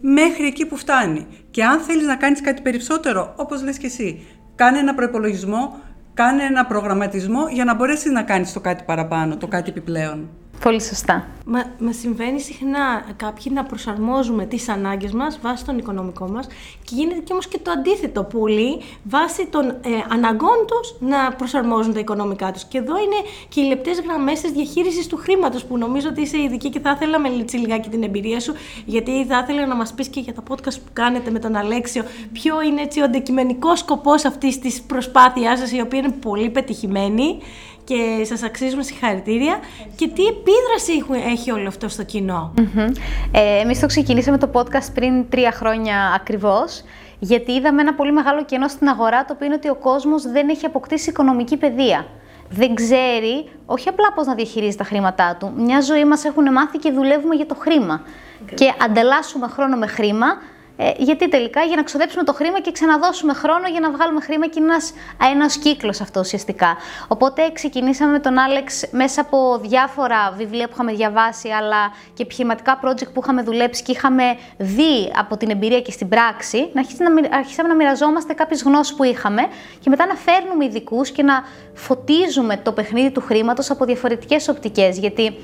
μέχρι 0.00 0.46
εκεί 0.46 0.66
που 0.66 0.76
φτάνει. 0.76 1.26
Και 1.50 1.64
αν 1.64 1.80
θέλεις 1.80 2.06
να 2.06 2.16
κάνεις 2.16 2.40
κάτι 2.40 2.62
περισσότερο, 2.62 3.32
όπως 3.36 3.62
λες 3.62 3.78
και 3.78 3.86
εσύ, 3.86 4.26
κάνε 4.54 4.78
ένα 4.78 4.94
προπολογισμό, 4.94 5.76
κάνε 6.14 6.42
ένα 6.42 6.66
προγραμματισμό 6.66 7.48
για 7.48 7.64
να 7.64 7.74
μπορέσεις 7.74 8.10
να 8.10 8.22
κάνεις 8.22 8.52
το 8.52 8.60
κάτι 8.60 8.84
παραπάνω, 8.84 9.36
το 9.36 9.46
κάτι 9.46 9.70
επιπλέον. 9.70 10.28
Πολύ 10.62 10.82
σωστά. 10.82 11.26
Μα, 11.44 11.64
μα 11.78 11.92
συμβαίνει 11.92 12.40
συχνά 12.40 13.04
κάποιοι 13.16 13.52
να 13.54 13.64
προσαρμόζουμε 13.64 14.44
τις 14.44 14.68
ανάγκες 14.68 15.12
μας 15.12 15.38
βάσει 15.42 15.64
των 15.64 15.78
οικονομικών 15.78 16.30
μας 16.30 16.46
και 16.84 16.94
γίνεται 16.94 17.20
και 17.20 17.32
όμως 17.32 17.48
και 17.48 17.58
το 17.58 17.70
αντίθετο. 17.70 18.22
Πολλοί 18.22 18.80
βάσει 19.02 19.46
των 19.46 19.68
ε, 19.68 19.74
αναγκών 20.08 20.66
τους 20.66 20.94
να 21.00 21.32
προσαρμόζουν 21.32 21.92
τα 21.92 21.98
οικονομικά 21.98 22.52
τους. 22.52 22.64
Και 22.64 22.78
εδώ 22.78 22.98
είναι 22.98 23.16
και 23.48 23.60
οι 23.60 23.64
λεπτές 23.64 24.00
γραμμές 24.00 24.40
της 24.40 24.50
διαχείρισης 24.50 25.06
του 25.06 25.16
χρήματος 25.16 25.64
που 25.64 25.78
νομίζω 25.78 26.08
ότι 26.08 26.20
είσαι 26.20 26.38
ειδική 26.38 26.68
και 26.70 26.80
θα 26.80 26.90
ήθελα 26.90 27.18
με 27.18 27.28
λιγάκι 27.52 27.88
την 27.88 28.02
εμπειρία 28.02 28.40
σου 28.40 28.54
γιατί 28.84 29.26
θα 29.26 29.38
ήθελα 29.42 29.66
να 29.66 29.74
μας 29.74 29.92
πεις 29.92 30.08
και 30.08 30.20
για 30.20 30.34
τα 30.34 30.42
podcast 30.48 30.74
που 30.84 30.90
κάνετε 30.92 31.30
με 31.30 31.38
τον 31.38 31.56
Αλέξιο 31.56 32.04
ποιο 32.32 32.62
είναι 32.62 32.80
έτσι 32.80 33.00
ο 33.00 33.04
αντικειμενικός 33.04 33.78
σκοπός 33.78 34.24
αυτής 34.24 34.58
της 34.58 34.82
προσπάθειάς 34.82 35.58
σας 35.58 35.72
η 35.72 35.80
οποία 35.80 35.98
είναι 35.98 36.10
πολύ 36.10 36.50
πετυχημένη 36.50 37.38
και 37.88 38.24
σας 38.24 38.42
αξίζουμε 38.42 38.82
συγχαρητήρια 38.82 39.58
και 39.96 40.08
τι 40.08 40.22
επίδραση 40.26 41.04
έχει 41.26 41.50
όλο 41.50 41.68
αυτό 41.68 41.88
στο 41.88 42.02
κοινό; 42.02 42.52
Mm-hmm. 42.56 42.96
Ε, 43.32 43.60
εμείς 43.60 43.80
το 43.80 43.86
ξεκινήσαμε 43.86 44.38
το 44.38 44.50
podcast 44.52 44.88
πριν 44.94 45.28
τρία 45.28 45.52
χρόνια 45.52 46.12
ακριβώς 46.14 46.82
γιατί 47.18 47.52
είδαμε 47.52 47.80
ένα 47.80 47.94
πολύ 47.94 48.12
μεγάλο 48.12 48.44
κενό 48.44 48.68
στην 48.68 48.88
αγορά 48.88 49.24
το 49.24 49.32
οποίο 49.32 49.46
είναι 49.46 49.54
ότι 49.54 49.68
ο 49.68 49.74
κόσμος 49.74 50.22
δεν 50.22 50.48
έχει 50.48 50.66
αποκτήσει 50.66 51.10
οικονομική 51.10 51.56
παιδεία. 51.56 52.06
Δεν 52.50 52.74
ξέρει 52.74 53.48
όχι 53.66 53.88
απλά 53.88 54.12
πώς 54.14 54.26
να 54.26 54.34
διαχειρίζει 54.34 54.76
τα 54.76 54.84
χρήματά 54.84 55.36
του. 55.40 55.52
Μια 55.56 55.80
ζωή 55.80 56.04
μας 56.04 56.24
έχουν 56.24 56.52
μάθει 56.52 56.78
και 56.78 56.90
δουλεύουμε 56.90 57.34
για 57.34 57.46
το 57.46 57.54
χρήμα. 57.54 58.02
Και 58.54 58.72
αντελάσσουμε 58.84 59.48
χρόνο 59.48 59.76
με 59.76 59.86
χρήμα 59.86 60.26
ε, 60.80 60.92
γιατί 60.96 61.28
τελικά 61.28 61.62
για 61.62 61.76
να 61.76 61.82
ξοδέψουμε 61.82 62.24
το 62.24 62.32
χρήμα 62.32 62.60
και 62.60 62.72
ξαναδώσουμε 62.72 63.32
χρόνο 63.32 63.68
για 63.68 63.80
να 63.80 63.90
βγάλουμε 63.90 64.20
χρήμα 64.20 64.46
και 64.46 64.60
είναι 64.60 64.72
ένας, 64.72 64.92
ένας 65.32 65.56
κύκλος 65.56 66.00
αυτό 66.00 66.20
ουσιαστικά. 66.20 66.76
Οπότε 67.08 67.50
ξεκινήσαμε 67.52 68.12
με 68.12 68.18
τον 68.18 68.38
Άλεξ 68.38 68.84
μέσα 68.90 69.20
από 69.20 69.58
διάφορα 69.62 70.34
βιβλία 70.36 70.66
που 70.66 70.72
είχαμε 70.72 70.92
διαβάσει 70.92 71.48
αλλά 71.48 71.92
και 72.14 72.22
επιχειρηματικά 72.22 72.80
project 72.84 73.12
που 73.12 73.20
είχαμε 73.22 73.42
δουλέψει 73.42 73.82
και 73.82 73.92
είχαμε 73.92 74.24
δει 74.56 75.12
από 75.18 75.36
την 75.36 75.50
εμπειρία 75.50 75.80
και 75.80 75.90
στην 75.90 76.08
πράξη 76.08 76.70
να 76.72 76.80
αρχίσαμε 77.36 77.68
να 77.68 77.74
μοιραζόμαστε 77.74 78.32
κάποιες 78.32 78.62
γνώσεις 78.62 78.94
που 78.94 79.04
είχαμε 79.04 79.42
και 79.80 79.88
μετά 79.88 80.06
να 80.06 80.14
φέρνουμε 80.14 80.64
ειδικούς 80.64 81.10
και 81.10 81.22
να 81.22 81.44
φωτίζουμε 81.74 82.56
το 82.56 82.72
παιχνίδι 82.72 83.10
του 83.10 83.20
χρήματος 83.20 83.70
από 83.70 83.84
διαφορετικές 83.84 84.48
οπτικές. 84.48 84.98
Γιατί 84.98 85.36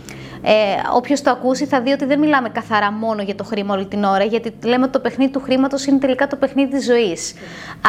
ε, 0.47 0.53
Όποιος 0.95 1.23
το 1.23 1.31
ακούσει 1.31 1.67
θα 1.67 1.81
δει 1.81 1.93
ότι 1.93 2.05
δεν 2.05 2.19
μιλάμε 2.19 2.49
καθαρά 2.49 2.93
μόνο 2.93 3.23
για 3.23 3.35
το 3.35 3.45
χρήμα 3.45 3.75
όλη 3.75 3.87
την 3.87 4.05
ώρα, 4.05 4.25
γιατί 4.25 4.55
λέμε 4.65 4.83
ότι 4.83 4.93
το 4.93 5.01
παιχνίδι 5.01 5.33
του 5.33 5.41
χρήματος 5.41 5.87
είναι 5.87 5.99
τελικά 5.99 6.27
το 6.27 6.37
παιχνίδι 6.37 6.71
της 6.71 6.85
ζωής. 6.85 7.35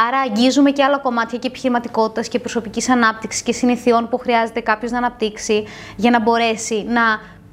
Άρα 0.07 0.19
αγγίζουμε 0.19 0.71
και 0.71 0.83
άλλα 0.83 0.97
κομμάτια 0.97 1.37
και 1.37 1.47
επιχειρηματικότητας 1.47 2.27
και 2.27 2.39
προσωπικής 2.39 2.89
ανάπτυξης 2.89 3.41
και 3.41 3.53
συνηθιών 3.53 4.09
που 4.09 4.17
χρειάζεται 4.17 4.59
κάποιος 4.59 4.91
να 4.91 4.97
αναπτύξει 4.97 5.63
για 5.95 6.11
να 6.11 6.21
μπορέσει 6.21 6.85
να 6.87 7.01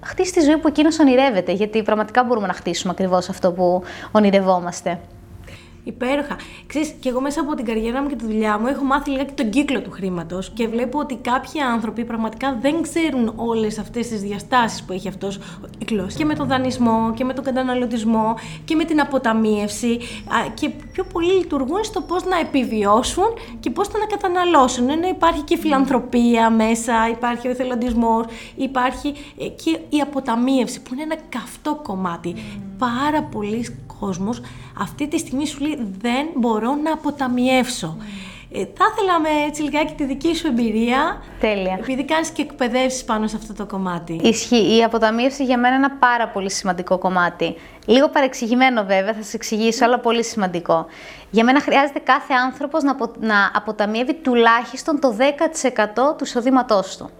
χτίσει 0.04 0.32
τη 0.32 0.40
ζωή 0.40 0.56
που 0.56 0.68
εκείνος 0.68 0.98
ονειρεύεται. 0.98 1.52
Γιατί 1.52 1.82
πραγματικά 1.82 2.24
μπορούμε 2.24 2.46
να 2.46 2.52
χτίσουμε 2.52 2.92
ακριβώς 2.92 3.28
αυτό 3.28 3.52
που 3.52 3.82
ονειρευόμαστε. 4.10 4.98
Υπέροχα. 5.84 6.36
Ξέρεις, 6.66 6.94
και 7.00 7.08
εγώ 7.08 7.20
μέσα 7.20 7.40
από 7.40 7.54
την 7.54 7.64
καριέρα 7.64 8.02
μου 8.02 8.08
και 8.08 8.16
τη 8.16 8.24
δουλειά 8.24 8.58
μου 8.58 8.66
έχω 8.66 8.84
μάθει 8.84 9.10
λιγάκι 9.10 9.32
τον 9.32 9.50
κύκλο 9.50 9.80
του 9.80 9.90
χρήματος 9.90 10.50
και 10.50 10.68
βλέπω 10.68 10.98
ότι 10.98 11.14
κάποιοι 11.14 11.60
άνθρωποι 11.60 12.04
πραγματικά 12.04 12.58
δεν 12.60 12.82
ξέρουν 12.82 13.32
όλες 13.36 13.78
αυτές 13.78 14.08
τις 14.08 14.20
διαστάσεις 14.20 14.82
που 14.82 14.92
έχει 14.92 15.08
αυτός 15.08 15.36
ο 15.36 15.66
κύκλο. 15.78 16.08
Και 16.16 16.24
με 16.24 16.34
τον 16.34 16.46
δανεισμό 16.46 17.12
και 17.14 17.24
με 17.24 17.32
τον 17.32 17.44
καταναλωτισμό 17.44 18.34
και 18.64 18.74
με 18.74 18.84
την 18.84 19.00
αποταμίευση. 19.00 19.98
Και 20.54 20.68
πιο 20.68 21.04
πολύ 21.04 21.32
λειτουργούν 21.32 21.84
στο 21.84 22.00
πώς 22.00 22.24
να 22.24 22.38
επιβιώσουν 22.38 23.24
και 23.60 23.70
πώς 23.70 23.88
να 23.88 24.06
καταναλώσουν. 24.06 24.88
Ενώ 24.88 25.08
υπάρχει 25.08 25.42
και 25.42 25.54
η 25.54 25.58
φιλανθρωπία 25.58 26.50
μέσα, 26.50 27.08
υπάρχει 27.10 27.48
ο 27.48 27.50
εθελοντισμός, 27.50 28.24
υπάρχει 28.56 29.14
ε, 29.38 29.46
και 29.46 29.78
η 29.88 30.00
αποταμίευση 30.00 30.82
που 30.82 30.94
είναι 30.94 31.02
ένα 31.02 31.16
καυτό 31.28 31.80
κομμάτι. 31.82 32.34
Πάρα 32.78 33.22
πολλοί 33.22 33.76
κόσμος 34.06 34.40
αυτή 34.80 35.08
τη 35.08 35.18
στιγμή 35.18 35.46
σου 35.46 35.60
λέει 35.60 35.78
δεν 36.00 36.26
μπορώ 36.34 36.74
να 36.74 36.92
αποταμιεύσω. 36.92 37.96
Ε, 38.54 38.58
θα 38.58 38.84
ήθελα 38.92 39.20
με 39.20 39.28
έτσι 39.48 39.62
λιγάκι 39.62 39.92
τη 39.92 40.04
δική 40.04 40.34
σου 40.34 40.46
εμπειρία. 40.46 41.22
Τέλεια. 41.40 41.76
Επειδή 41.80 42.04
κάνεις 42.04 42.28
και 42.30 42.42
εκπαιδεύσεις 42.42 43.04
πάνω 43.04 43.26
σε 43.26 43.36
αυτό 43.36 43.54
το 43.54 43.66
κομμάτι. 43.66 44.20
Ισχύει. 44.22 44.76
Η 44.76 44.84
αποταμίευση 44.84 45.44
για 45.44 45.58
μένα 45.58 45.74
είναι 45.76 45.84
ένα 45.84 45.96
πάρα 45.96 46.28
πολύ 46.28 46.50
σημαντικό 46.50 46.98
κομμάτι. 46.98 47.54
Λίγο 47.86 48.08
παρεξηγημένο 48.08 48.84
βέβαια, 48.84 49.14
θα 49.14 49.22
σα 49.22 49.36
εξηγήσω, 49.36 49.84
αλλά 49.84 49.98
πολύ 49.98 50.24
σημαντικό. 50.24 50.86
Για 51.30 51.44
μένα 51.44 51.60
χρειάζεται 51.60 51.98
κάθε 51.98 52.34
άνθρωπος 52.46 52.82
να, 52.82 52.96
να 53.20 53.50
αποταμιεύει 53.54 54.14
τουλάχιστον 54.14 55.00
το 55.00 55.16
10% 55.18 56.16
του 56.16 56.24
εισοδήματός 56.24 56.96
του. 56.96 57.10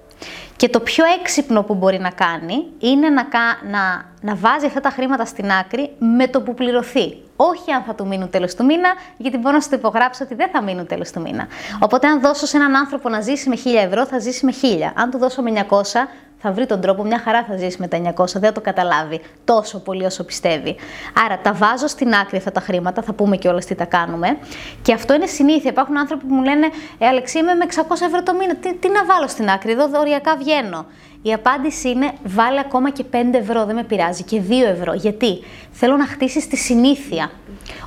Και 0.57 0.69
το 0.69 0.81
πιο 0.81 1.05
έξυπνο 1.21 1.63
που 1.63 1.75
μπορεί 1.75 1.99
να 1.99 2.11
κάνει 2.11 2.65
είναι 2.79 3.09
να, 3.09 3.27
να, 3.71 4.05
να 4.21 4.35
βάζει 4.35 4.67
αυτά 4.67 4.81
τα 4.81 4.91
χρήματα 4.91 5.25
στην 5.25 5.51
άκρη 5.51 5.91
με 5.99 6.29
το 6.29 6.41
που 6.41 6.55
πληρωθεί. 6.55 7.17
Όχι 7.37 7.73
αν 7.73 7.83
θα 7.83 7.95
του 7.95 8.07
μείνουν 8.07 8.31
τέλος 8.31 8.55
του 8.55 8.65
μήνα, 8.65 8.89
γιατί 9.17 9.39
μπορώ 9.39 9.55
να 9.55 9.61
σου 9.61 9.69
το 9.69 9.77
υπογράψω 9.77 10.25
ότι 10.25 10.35
δεν 10.35 10.51
θα 10.53 10.63
μείνουν 10.63 10.87
τέλος 10.87 11.11
του 11.11 11.21
μήνα. 11.21 11.47
Οπότε, 11.81 12.07
αν 12.07 12.21
δώσω 12.21 12.47
σε 12.47 12.57
έναν 12.57 12.77
άνθρωπο 12.77 13.09
να 13.09 13.21
ζήσει 13.21 13.49
με 13.49 13.57
1000 13.65 13.69
ευρώ, 13.75 14.07
θα 14.07 14.19
ζήσει 14.19 14.45
με 14.45 14.53
1000. 14.63 14.93
Αν 14.95 15.11
του 15.11 15.19
δώσω 15.19 15.43
με 15.43 15.67
900, 15.71 15.81
θα 16.43 16.53
βρει 16.53 16.67
τον 16.67 16.81
τρόπο, 16.81 17.05
μια 17.05 17.19
χαρά 17.19 17.45
θα 17.45 17.57
ζήσει 17.57 17.77
με 17.81 17.89
τα 17.89 18.15
900, 18.17 18.25
δεν 18.33 18.43
θα 18.43 18.53
το 18.53 18.61
καταλάβει 18.61 19.21
τόσο 19.45 19.79
πολύ 19.79 20.05
όσο 20.05 20.25
πιστεύει. 20.25 20.77
Άρα 21.25 21.39
τα 21.39 21.53
βάζω 21.53 21.87
στην 21.87 22.15
άκρη 22.15 22.37
αυτά 22.37 22.53
τα 22.53 22.61
χρήματα, 22.61 23.03
θα 23.03 23.13
πούμε 23.13 23.37
κιόλας 23.37 23.65
τι 23.67 23.75
τα 23.75 23.85
κάνουμε. 23.85 24.39
Και 24.83 24.93
αυτό 24.93 25.15
είναι 25.15 25.27
συνήθεια. 25.27 25.71
Υπάρχουν 25.71 25.99
άνθρωποι 25.99 26.25
που 26.25 26.35
μου 26.35 26.43
λένε, 26.43 26.67
Ε, 26.99 27.07
Αλεξή, 27.07 27.39
είμαι 27.39 27.55
με 27.55 27.65
600 27.65 28.07
ευρώ 28.07 28.23
το 28.23 28.35
μήνα. 28.35 28.55
Τι, 28.55 28.75
τι 28.75 28.89
να 28.89 29.05
βάλω 29.05 29.29
στην 29.29 29.49
άκρη, 29.49 29.71
εδώ 29.71 30.01
οριακά 30.01 30.37
βγαίνω. 30.37 30.87
Η 31.23 31.33
απάντηση 31.33 31.89
είναι 31.89 32.13
βάλε 32.25 32.61
ακόμα 32.61 32.91
και 32.91 33.05
5 33.13 33.17
ευρώ, 33.33 33.65
δεν 33.65 33.75
με 33.75 33.85
πειράζει, 33.85 34.23
και 34.23 34.41
2 34.49 34.53
ευρώ. 34.67 34.93
Γιατί; 34.93 35.39
Θέλω 35.75 35.97
να 35.97 36.07
χτίσεις 36.07 36.49
τη 36.49 36.57
συνήθεια. 36.57 37.31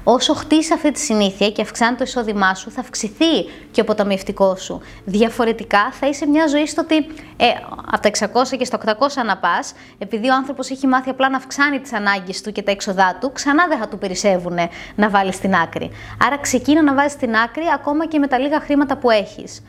Όσο 0.04 0.34
χτίσεις 0.34 0.72
αυτή 0.72 0.92
τη 0.92 1.00
συνήθεια 1.00 1.50
και 1.50 1.62
αυξάνει 1.62 1.98
το 1.98 2.04
εισόδημά 2.04 2.56
σου, 2.56 2.72
θα 2.72 2.82
αυξηθεί 2.82 3.44
και 3.72 3.80
ο 3.80 3.84
αποταμιευτικός 3.84 4.64
σου. 4.64 4.82
Διαφορετικά 5.06 5.92
θα 5.92 6.08
είσαι 6.08 6.28
μια 6.28 6.48
ζωή 6.48 6.68
στο 6.68 6.82
ότι 6.82 6.96
ε, 7.38 7.46
από 7.92 8.02
τα 8.02 8.30
600 8.54 8.58
και 8.58 8.66
στα 8.66 8.80
800 8.86 8.92
να 9.26 9.38
πας, 9.38 9.74
επειδή 9.98 10.30
ο 10.30 10.34
άνθρωπος 10.34 10.70
έχει 10.70 10.88
μάθει 10.88 11.10
απλά 11.10 11.30
να 11.30 11.38
αυξάνει 11.38 11.80
τις 11.80 11.94
ανάγκες 11.94 12.42
του 12.42 12.52
και 12.52 12.62
τα 12.62 12.72
έξοδά 12.72 13.18
του, 13.22 13.32
ξανά 13.32 13.68
δεν 13.68 13.78
θα 13.78 13.88
του 13.88 13.98
περισσεύουν 13.98 14.58
να 14.96 15.10
βάλεις 15.10 15.36
στην 15.36 15.56
άκρη. 15.56 15.92
Άρα 16.26 16.38
ξεκίνα 16.38 16.84
να 16.84 16.94
βάζεις 16.94 17.12
στην 17.12 17.36
άκρη 17.36 17.64
ακόμα 17.74 18.08
και 18.08 18.20
με 18.20 18.28
τα 18.28 18.40
λίγα 18.40 18.60
χρήματα 18.60 18.98
που 18.98 19.10
έχεις. 19.10 19.62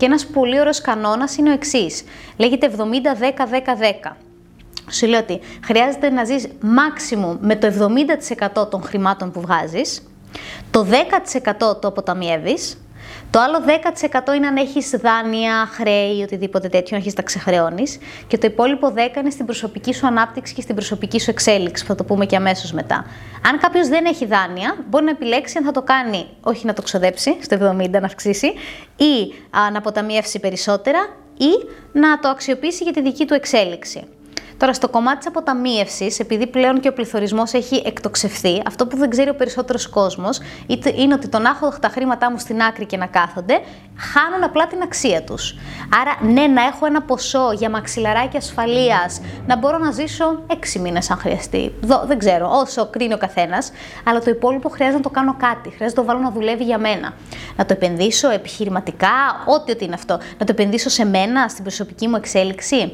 Και 0.00 0.06
ένας 0.06 0.26
πολύ 0.26 0.60
ωραίος 0.60 0.80
κανόνας 0.80 1.36
είναι 1.36 1.50
ο 1.50 1.52
εξής. 1.52 2.04
Λέγεται 2.36 2.70
70-10-10-10. 2.76 4.16
Σου 4.90 5.06
λέω 5.06 5.20
ότι 5.20 5.40
χρειάζεται 5.64 6.10
να 6.10 6.24
ζεις 6.24 6.46
maximum 6.62 7.36
με 7.40 7.56
το 7.56 7.66
70% 8.62 8.70
των 8.70 8.82
χρημάτων 8.82 9.30
που 9.30 9.40
βγάζεις, 9.40 10.02
το 10.70 10.84
10% 10.84 11.80
το 11.80 11.88
αποταμιεύεις, 11.88 12.82
το 13.30 13.40
άλλο 13.40 13.62
10% 14.30 14.34
είναι 14.34 14.46
αν 14.46 14.56
έχεις 14.56 14.90
δάνεια, 14.90 15.66
χρέη, 15.72 16.22
οτιδήποτε 16.22 16.68
τέτοιο, 16.68 16.96
να 16.96 17.04
έχει 17.04 17.12
τα 17.12 17.22
ξεχρεώνεις. 17.22 17.98
Και 18.26 18.38
το 18.38 18.46
υπόλοιπο 18.46 18.92
10% 18.96 19.16
είναι 19.20 19.30
στην 19.30 19.44
προσωπική 19.44 19.94
σου 19.94 20.06
ανάπτυξη 20.06 20.54
και 20.54 20.60
στην 20.60 20.74
προσωπική 20.74 21.20
σου 21.20 21.30
εξέλιξη, 21.30 21.82
που 21.82 21.88
θα 21.88 21.94
το 21.94 22.04
πούμε 22.04 22.26
και 22.26 22.36
αμέσως 22.36 22.72
μετά. 22.72 23.04
Αν 23.48 23.58
κάποιος 23.58 23.88
δεν 23.88 24.04
έχει 24.04 24.26
δάνεια, 24.26 24.76
μπορεί 24.88 25.04
να 25.04 25.10
επιλέξει 25.10 25.58
αν 25.58 25.64
θα 25.64 25.72
το 25.72 25.82
κάνει, 25.82 26.26
όχι 26.40 26.66
να 26.66 26.72
το 26.72 26.82
ξοδέψει 26.82 27.36
στο 27.40 27.56
70 27.56 27.90
να 27.90 28.06
αυξήσει, 28.06 28.46
ή 28.96 29.34
να 29.72 29.78
αποταμιεύσει 29.78 30.40
περισσότερα, 30.40 30.98
ή 31.38 31.68
να 31.92 32.18
το 32.18 32.28
αξιοποιήσει 32.28 32.82
για 32.82 32.92
τη 32.92 33.02
δική 33.02 33.26
του 33.26 33.34
εξέλιξη. 33.34 34.04
Τώρα, 34.60 34.72
στο 34.72 34.88
κομμάτι 34.88 35.18
της 35.18 35.26
αποταμίευσης, 35.26 36.18
επειδή 36.18 36.46
πλέον 36.46 36.80
και 36.80 36.88
ο 36.88 36.92
πληθωρισμός 36.92 37.52
έχει 37.52 37.82
εκτοξευθεί, 37.86 38.62
αυτό 38.66 38.86
που 38.86 38.96
δεν 38.96 39.10
ξέρει 39.10 39.30
ο 39.30 39.34
περισσότερος 39.34 39.88
κόσμος 39.88 40.40
είναι 40.96 41.14
ότι 41.14 41.28
το 41.28 41.38
να 41.38 41.48
έχω 41.48 41.72
τα 41.80 41.88
χρήματά 41.88 42.30
μου 42.30 42.38
στην 42.38 42.62
άκρη 42.62 42.86
και 42.86 42.96
να 42.96 43.06
κάθονται, 43.06 43.60
χάνουν 43.96 44.44
απλά 44.44 44.66
την 44.66 44.82
αξία 44.82 45.22
τους. 45.22 45.54
Άρα, 46.00 46.32
ναι, 46.32 46.46
να 46.46 46.62
έχω 46.62 46.86
ένα 46.86 47.02
ποσό 47.02 47.52
για 47.52 47.70
μαξιλαράκι 47.70 48.36
ασφαλείας, 48.36 49.20
να 49.46 49.56
μπορώ 49.56 49.78
να 49.78 49.90
ζήσω 49.90 50.42
έξι 50.46 50.78
μήνες 50.78 51.10
αν 51.10 51.18
χρειαστεί. 51.18 51.74
δεν 52.06 52.18
ξέρω, 52.18 52.50
όσο 52.52 52.90
κρίνει 52.90 53.14
ο 53.14 53.18
καθένας, 53.18 53.72
αλλά 54.04 54.20
το 54.20 54.30
υπόλοιπο 54.30 54.68
χρειάζεται 54.68 54.96
να 54.96 55.02
το 55.02 55.10
κάνω 55.10 55.36
κάτι. 55.38 55.70
Χρειάζεται 55.70 56.00
να 56.00 56.06
το 56.06 56.12
βάλω 56.12 56.20
να 56.20 56.30
δουλεύει 56.30 56.64
για 56.64 56.78
μένα. 56.78 57.14
Να 57.56 57.66
το 57.66 57.72
επενδύσω 57.72 58.30
επιχειρηματικά, 58.30 59.44
ό,τι 59.46 59.72
ότι 59.72 59.84
είναι 59.84 59.94
αυτό. 59.94 60.18
Να 60.38 60.46
το 60.46 60.52
επενδύσω 60.52 60.88
σε 60.88 61.04
μένα, 61.04 61.48
στην 61.48 61.62
προσωπική 61.62 62.08
μου 62.08 62.16
εξέλιξη. 62.16 62.92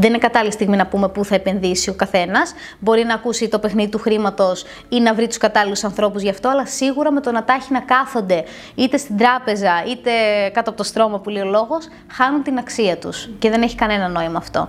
Δεν 0.00 0.10
είναι 0.10 0.18
κατάλληλη 0.18 0.52
στιγμή 0.52 0.76
να 0.76 0.86
πούμε 0.86 1.08
πού 1.08 1.24
θα 1.24 1.34
επενδύσει 1.34 1.90
ο 1.90 1.94
καθένας. 1.94 2.52
Μπορεί 2.78 3.04
να 3.04 3.14
ακούσει 3.14 3.48
το 3.48 3.58
παιχνίδι 3.58 3.90
του 3.90 3.98
χρήματος 3.98 4.64
ή 4.88 5.00
να 5.00 5.14
βρει 5.14 5.26
τους 5.26 5.36
κατάλληλους 5.38 5.84
ανθρώπους 5.84 6.22
γι' 6.22 6.28
αυτό, 6.28 6.48
αλλά 6.48 6.66
σίγουρα 6.66 7.12
με 7.12 7.20
το 7.20 7.32
να 7.32 7.44
τα 7.44 7.52
έχει 7.52 7.72
να 7.72 7.80
κάθονται 7.80 8.44
είτε 8.74 8.96
στην 8.96 9.16
τράπεζα 9.16 9.84
είτε 9.86 10.10
κάτω 10.52 10.70
από 10.70 10.78
το 10.78 10.84
στρώμα 10.84 11.18
που 11.18 11.28
λέει 11.28 11.42
ο 11.42 11.46
λόγος, 11.46 11.88
χάνουν 12.12 12.42
την 12.42 12.58
αξία 12.58 12.96
τους. 12.96 13.28
Και 13.38 13.50
δεν 13.50 13.62
έχει 13.62 13.74
κανένα 13.74 14.08
νόημα 14.08 14.38
αυτό. 14.38 14.68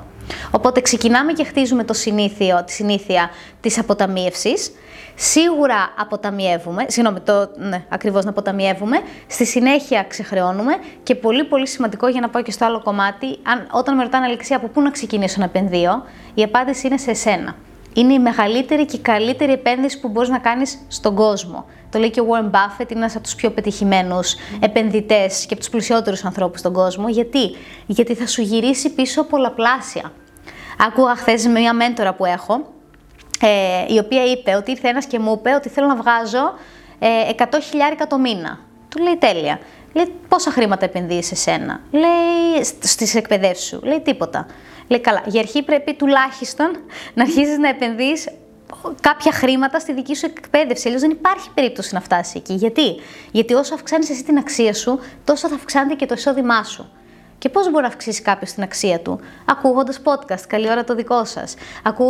Οπότε 0.51 0.81
ξεκινάμε 0.81 1.33
και 1.33 1.43
χτίζουμε 1.43 1.83
το 1.83 1.93
συνήθιο, 1.93 2.63
τη 2.63 2.71
συνήθεια 2.71 3.29
της 3.61 3.79
αποταμίευσης. 3.79 4.71
Σίγουρα 5.15 5.93
αποταμιεύουμε, 5.97 6.85
συγγνώμη, 6.87 7.19
το, 7.19 7.49
ναι, 7.55 7.85
ακριβώς 7.89 8.23
να 8.23 8.29
αποταμιεύουμε, 8.29 8.97
στη 9.27 9.45
συνέχεια 9.45 10.03
ξεχρεώνουμε 10.03 10.73
και 11.03 11.15
πολύ 11.15 11.43
πολύ 11.43 11.67
σημαντικό 11.67 12.07
για 12.07 12.21
να 12.21 12.29
πάω 12.29 12.41
και 12.41 12.51
στο 12.51 12.65
άλλο 12.65 12.81
κομμάτι, 12.81 13.25
αν, 13.43 13.67
όταν 13.71 13.95
με 13.95 14.03
ρωτάνε 14.03 14.25
Αλεξία 14.25 14.57
από 14.57 14.67
πού 14.67 14.81
να 14.81 14.91
ξεκινήσω 14.91 15.35
να 15.39 15.45
επενδύω, 15.45 16.03
η 16.33 16.43
απάντηση 16.43 16.87
είναι 16.87 16.97
σε 16.97 17.11
εσένα. 17.11 17.55
Είναι 17.99 18.13
η 18.13 18.19
μεγαλύτερη 18.19 18.85
και 18.85 18.97
καλύτερη 18.97 19.51
επένδυση 19.51 19.99
που 19.99 20.07
μπορείς 20.07 20.29
να 20.29 20.39
κάνεις 20.39 20.79
στον 20.87 21.15
κόσμο. 21.15 21.65
Το 21.89 21.99
λέει 21.99 22.09
και 22.09 22.19
ο 22.21 22.25
Warren 22.29 22.51
Buffett, 22.51 22.91
είναι 22.91 22.99
ένας 22.99 23.15
από 23.15 23.23
τους 23.23 23.35
πιο 23.35 23.51
πετυχημένους 23.51 24.35
επενδυτές 24.59 25.39
και 25.39 25.53
από 25.53 25.59
τους 25.59 25.69
πλουσιότερους 25.69 26.25
ανθρώπους 26.25 26.59
στον 26.59 26.73
κόσμο. 26.73 27.09
Γιατί; 27.09 27.55
Γιατί 27.85 28.13
θα 28.13 28.27
σου 28.27 28.41
γυρίσει 28.41 28.93
πίσω 28.93 29.23
πολλαπλάσια. 29.23 30.11
Άκουγα 30.87 31.15
χθες 31.15 31.45
με 31.45 31.59
μια 31.59 31.73
μέντορα 31.73 32.13
που 32.13 32.25
έχω, 32.25 32.53
ε, 33.41 33.93
η 33.93 33.99
οποία 33.99 34.23
είπε 34.25 34.55
ότι 34.55 34.71
ήρθε 34.71 34.87
ένας 34.87 35.05
και 35.05 35.19
μου 35.19 35.35
είπε 35.39 35.53
ότι 35.55 35.69
θέλω 35.69 35.87
να 35.87 35.95
βγάζω 35.95 36.53
ε, 36.99 37.07
100 37.37 37.45
χιλιάρικα 37.61 38.07
το 38.07 38.17
μήνα. 38.17 38.59
Του 38.89 39.03
λέει 39.03 39.17
τέλεια. 39.17 39.59
Λέει 39.93 40.13
πόσα 40.27 40.51
χρήματα 40.51 40.85
επενδύεις 40.85 41.25
σε 41.25 41.35
σένα; 41.35 41.81
Λέει 41.91 42.63
στις 42.79 43.15
εκπαιδεύσεις 43.15 43.67
σου. 43.67 43.79
Λέει 43.83 44.01
τίποτα. 44.01 44.47
Λέει 44.87 44.99
καλά. 44.99 45.23
Για 45.25 45.39
αρχή 45.39 45.63
πρέπει 45.63 45.93
τουλάχιστον 45.93 46.71
να 47.15 47.23
αρχίσεις 47.23 47.57
να 47.57 47.69
επενδύεις 47.69 48.27
κάποια 49.01 49.31
χρήματα 49.31 49.79
στη 49.79 49.93
δική 49.93 50.15
σου 50.15 50.25
εκπαίδευση. 50.25 50.87
Αλλιώς 50.87 51.01
δεν 51.01 51.11
υπάρχει 51.11 51.49
περίπτωση 51.53 51.93
να 51.93 52.01
φτάσει 52.01 52.33
εκεί. 52.37 52.53
Γιατί; 52.53 52.95
Γιατί 53.31 53.53
όσο 53.53 53.73
αυξάνεις 53.73 54.09
εσύ 54.09 54.23
την 54.23 54.37
αξία 54.37 54.73
σου, 54.73 54.99
τόσο 55.23 55.47
θα 55.47 55.55
αυξάνεται 55.55 55.95
και 55.95 56.05
το 56.05 56.13
εισόδημά 56.17 56.63
σου. 56.63 56.89
Και 57.39 57.49
πώς 57.49 57.69
μπορεί 57.69 57.81
να 57.81 57.87
αυξήσει 57.87 58.21
κάποιος 58.21 58.51
την 58.51 58.63
αξία 58.63 58.99
του, 58.99 59.19
ακούγοντας 59.45 60.01
podcast, 60.03 60.43
καλή 60.47 60.69
ώρα 60.69 60.83
το 60.83 60.95
δικό 60.95 61.25
σας, 61.25 61.53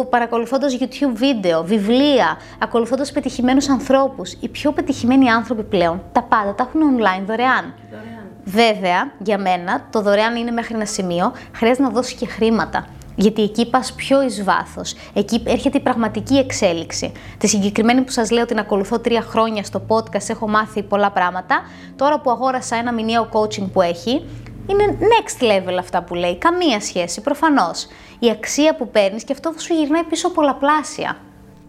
παρακολουθώντας 0.10 0.78
YouTube 0.80 1.14
βίντεο, 1.14 1.64
βιβλία, 1.64 2.38
ακολουθώντας 2.60 3.12
πετυχημένους 3.12 3.70
ανθρώπους. 3.70 4.32
Οι 4.40 4.48
πιο 4.48 4.72
πετυχημένοι 4.72 5.30
άνθρωποι 5.30 5.64
πλέον 5.64 6.02
τα 6.12 6.24
πάντα 6.24 6.56
τα 6.56 6.70
έχουν 6.70 6.82
online 6.82 7.24
δωρεάν. 7.28 7.74
δωρεάν. 7.92 8.18
Βέβαια, 8.44 9.12
για 9.18 9.38
μένα, 9.38 9.88
το 9.92 10.02
δωρεάν 10.02 10.36
είναι 10.36 10.52
μέχρι 10.52 10.76
ένα 10.76 10.86
σημείο, 10.86 11.34
χρειάζεται 11.56 11.84
να 11.84 11.90
δώσεις 11.90 12.14
και 12.14 12.26
χρήματα. 12.26 12.86
Γιατί 13.16 13.44
εκεί 13.44 13.70
πας 13.70 13.94
πιο 13.94 14.24
εις 14.24 14.44
βάθος. 14.44 14.96
Εκεί 15.14 15.44
έρχεται 15.46 15.78
η 15.78 15.82
πραγματική 15.82 16.38
εξέλιξη. 16.38 17.12
Τη 17.38 17.48
συγκεκριμένη 17.48 18.02
που 18.02 18.12
σας 18.12 18.32
λέω 18.32 18.46
την 18.46 18.60
ακολουθώ 18.60 19.00
τρία 19.00 19.22
χρόνια 19.22 19.64
στο 19.64 19.82
podcast, 19.88 20.30
έχω 20.30 20.48
μάθει 20.50 20.84
πολλά 20.84 21.12
πράγματα. 21.12 21.62
Τώρα 21.96 22.20
που 22.20 22.32
αγόρασα 22.32 22.76
ένα 22.76 22.94
μηνιαίο 22.94 23.30
coaching 23.32 23.68
που 23.74 23.82
έχει, 23.82 24.26
είναι 24.70 24.98
next 25.00 25.44
level 25.44 25.78
αυτά 25.80 26.04
που 26.04 26.16
λέει. 26.16 26.38
Καμία 26.38 26.80
σχέση, 26.80 27.22
προφανώς. 27.22 27.88
Η 28.20 28.30
αξία 28.30 28.76
που 28.76 28.90
παίρνεις 28.90 29.24
και 29.24 29.34
αυτό 29.34 29.54
σου 29.58 29.74
γυρνάει 29.74 30.04
πίσω 30.04 30.30
πολλαπλάσια. 30.30 31.18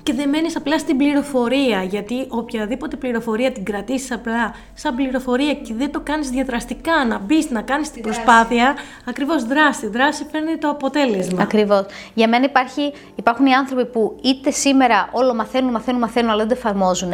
Και 0.03 0.13
δεν 0.13 0.29
μένεις 0.29 0.57
απλά 0.57 0.79
στην 0.79 0.97
πληροφορία, 0.97 1.83
γιατί 1.83 2.27
οποιαδήποτε 2.29 2.97
πληροφορία 2.97 3.53
την 3.53 3.65
κρατήσεις 3.65 4.13
απλά 4.13 4.55
σαν 4.75 4.95
πληροφορία 4.95 5.55
και 5.55 5.75
δεν 5.75 5.93
το 5.93 6.01
κάνεις 6.01 6.31
διαδραστικά, 6.31 7.05
να 7.05 7.19
μπεις, 7.19 7.51
να 7.51 7.63
κάνεις 7.63 7.91
την 7.91 8.03
προσπάθεια. 8.03 8.77
Ακριβώς 9.05 9.45
δράση. 9.45 9.87
Δράση 9.87 10.27
φέρνει 10.31 10.57
το 10.57 10.69
αποτέλεσμα. 10.69 11.43
Ακριβώς. 11.43 11.85
Για 12.15 12.29
μένα 12.29 12.45
υπάρχει, 12.45 12.93
υπάρχουν 13.15 13.47
οι 13.47 13.53
άνθρωποι 13.53 13.87
που 13.87 14.17
είτε 14.23 14.51
σήμερα 14.51 15.09
όλο 15.13 15.35
μαθαίνουν, 15.35 15.71
μαθαίνουν, 15.71 16.01
μαθαίνουν, 16.01 16.31
αλλά 16.31 16.39
δεν 16.39 16.49
το 16.49 16.55
εφαρμόζουν 16.59 17.13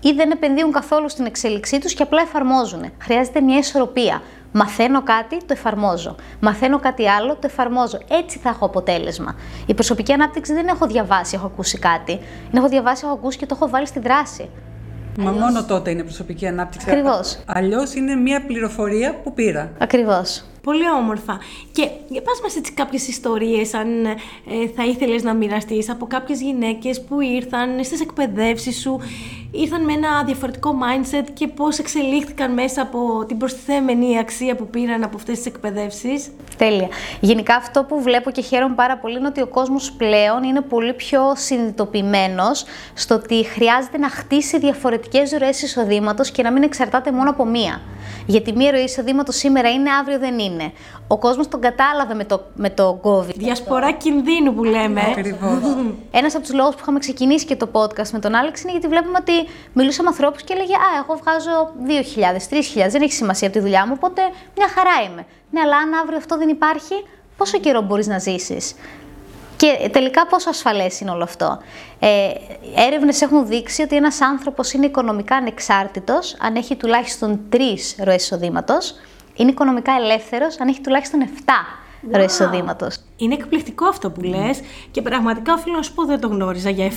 ή 0.00 0.12
δεν 0.12 0.30
επενδύουν 0.30 0.72
καθόλου 0.72 1.08
στην 1.08 1.26
εξέλιξή 1.26 1.78
τους 1.78 1.94
και 1.94 2.02
απλά 2.02 2.22
εφαρμόζουν. 2.22 2.92
Χρειάζεται 2.98 3.40
μια 3.40 3.58
ισορροπία. 3.58 4.22
Μαθαίνω 4.52 5.02
κάτι, 5.02 5.36
το 5.38 5.46
εφαρμόζω. 5.48 6.16
Μαθαίνω 6.40 6.78
κάτι 6.78 7.08
άλλο, 7.08 7.32
το 7.32 7.40
εφαρμόζω. 7.42 7.98
Έτσι 8.10 8.38
θα 8.38 8.48
έχω 8.48 8.64
αποτέλεσμα. 8.64 9.34
Η 9.66 9.74
προσωπική 9.74 10.12
ανάπτυξη 10.12 10.52
δεν 10.52 10.68
έχω 10.68 10.86
διαβάσει, 10.86 11.34
έχω 11.34 11.46
ακούσει 11.46 11.78
κάτι. 11.78 12.16
Δεν 12.50 12.60
έχω 12.60 12.68
διαβάσει, 12.68 13.02
έχω 13.04 13.14
ακούσει 13.14 13.38
και 13.38 13.46
το 13.46 13.54
έχω 13.60 13.68
βάλει 13.68 13.86
στη 13.86 14.00
δράση. 14.00 14.48
Μα 15.18 15.30
μόνο 15.30 15.64
τότε 15.64 15.90
είναι 15.90 16.02
προσωπική 16.02 16.46
ανάπτυξη. 16.46 16.90
Ακριβώς. 16.90 17.38
Αλλιώς 17.46 17.94
είναι 17.94 18.14
μια 18.14 18.44
πληροφορία 18.46 19.14
που 19.14 19.32
πήρα. 19.34 19.70
Ακριβώς. 19.78 20.44
Πολύ 20.62 20.90
όμορφα. 20.90 21.38
Και 21.72 21.88
για 22.08 22.22
πας 22.22 22.40
μας 22.42 22.56
έτσι 22.56 22.72
κάποιες 22.72 23.08
ιστορίες, 23.08 23.74
αν 23.74 24.04
ε, 24.04 24.16
θα 24.76 24.84
ήθελες 24.84 25.22
να 25.22 25.34
μοιραστείς 25.34 25.90
από 25.90 26.06
κάποιες 26.06 26.40
γυναίκες 26.40 27.02
που 27.02 27.20
ήρθαν 27.20 27.84
στις 27.84 28.00
εκπαιδεύσεις 28.00 28.80
σου, 28.80 29.00
ήρθαν 29.50 29.84
με 29.84 29.92
ένα 29.92 30.24
διαφορετικό 30.24 30.74
mindset 30.82 31.26
και 31.32 31.48
πώς 31.48 31.78
εξελίχθηκαν 31.78 32.52
μέσα 32.52 32.82
από 32.82 33.24
την 33.28 33.38
προστιθέμενη 33.38 34.18
αξία 34.18 34.54
που 34.56 34.66
πήραν 34.66 35.02
από 35.02 35.16
αυτές 35.16 35.36
τις 35.36 35.46
εκπαιδεύσεις; 35.46 36.30
Τέλεια. 36.56 36.88
Γενικά 37.20 37.54
αυτό 37.54 37.84
που 37.84 38.02
βλέπω 38.02 38.30
και 38.30 38.42
χαίρομαι 38.42 38.74
πάρα 38.74 38.98
πολύ 38.98 39.18
είναι 39.18 39.26
ότι 39.26 39.40
ο 39.40 39.46
κόσμος 39.46 39.92
πλέον 39.92 40.42
είναι 40.42 40.60
πολύ 40.60 40.94
πιο 40.94 41.20
συνειδητοποιημένος 41.36 42.64
στο 42.94 43.14
ότι 43.14 43.44
χρειάζεται 43.44 43.98
να 43.98 44.08
χτίσει 44.08 44.58
διαφορετικές 44.58 45.32
ροές 45.32 45.62
εισοδήματος 45.62 46.30
και 46.30 46.42
να 46.42 46.52
μην 46.52 46.62
εξαρτάται 46.62 47.12
μόνο 47.12 47.30
από 47.30 47.44
μία. 47.44 47.80
Γιατί 48.26 48.52
μία 48.52 48.70
ροή 48.70 48.82
εισοδήματος 48.82 49.36
σήμερα 49.36 49.70
είναι, 49.70 49.90
αύριο 49.90 50.18
δεν 50.18 50.38
είναι. 50.38 50.72
Ο 51.06 51.18
κόσμος 51.18 51.48
τον 51.48 51.60
κατάλαβε 51.60 52.14
με 52.14 52.24
το, 52.24 52.42
με 52.54 52.70
το 52.70 53.00
COVID. 53.02 53.34
Διασπορά 53.34 53.92
κινδύνου 53.92 54.54
που 54.54 54.64
λέμε. 54.64 55.00
Ακριβώς. 55.10 55.60
Ένας 56.10 56.34
από 56.34 56.44
τους 56.44 56.54
λόγους 56.54 56.74
που 56.74 56.80
είχαμε 56.82 56.98
ξεκινήσει 56.98 57.44
και 57.46 57.56
το 57.56 57.68
podcast 57.72 58.10
με 58.12 58.18
τον 58.18 58.34
Άλεξ 58.34 58.62
είναι 58.62 58.72
γιατί 58.72 58.88
βλέπουμε 58.88 59.18
ότι 59.20 59.32
μιλούσαμε 59.72 60.02
με 60.02 60.08
ανθρώπους 60.08 60.42
και 60.42 60.52
έλεγε 60.52 60.74
Α, 60.74 60.90
εγώ 61.02 61.20
βγάζω 61.22 61.72
2.000, 62.80 62.84
3.000, 62.84 62.90
δεν 62.90 63.02
έχει 63.02 63.12
σημασία 63.12 63.48
από 63.48 63.56
τη 63.56 63.62
δουλειά 63.62 63.86
μου, 63.86 63.92
οπότε 63.96 64.22
μια 64.56 64.68
χαρά 64.68 65.10
είμαι. 65.10 65.26
Ναι, 65.50 65.60
αλλά 65.60 65.76
αν 65.76 65.92
αύριο 66.02 66.16
αυτό 66.16 66.38
δεν 66.38 66.48
υπάρχει, 66.48 66.94
πόσο 67.36 67.58
καιρό 67.58 67.80
μπορείς 67.80 68.06
να 68.06 68.18
ζήσεις; 68.18 68.74
Και 69.62 69.88
τελικά 69.88 70.26
πόσο 70.26 70.50
ασφαλές 70.50 71.00
είναι 71.00 71.10
όλο 71.10 71.22
αυτό. 71.22 71.58
Ε, 71.98 72.30
έρευνες 72.76 73.20
έχουν 73.20 73.46
δείξει 73.46 73.82
ότι 73.82 73.96
ένας 73.96 74.20
άνθρωπος 74.20 74.72
είναι 74.72 74.86
οικονομικά 74.86 75.36
ανεξάρτητος 75.36 76.36
αν 76.40 76.56
έχει 76.56 76.76
τουλάχιστον 76.76 77.40
τρεις 77.48 77.96
ροές 77.98 78.22
εισοδήματος, 78.22 78.94
είναι 79.34 79.50
οικονομικά 79.50 79.92
ελεύθερος 79.92 80.60
αν 80.60 80.68
έχει 80.68 80.80
τουλάχιστον 80.80 81.20
7 81.20 81.26
wow. 81.26 82.16
ροές 82.16 82.32
εισοδήματος. 82.32 82.96
Είναι 83.22 83.34
εκπληκτικό 83.34 83.86
αυτό 83.86 84.10
που 84.10 84.22
λες 84.22 84.60
και 84.90 85.02
πραγματικά 85.02 85.52
οφείλω 85.52 85.76
να 85.76 85.82
σου 85.82 85.94
πω 85.94 86.04
δεν 86.04 86.20
το 86.20 86.28
γνώριζα 86.28 86.70
για 86.70 86.86
7. 86.86 86.90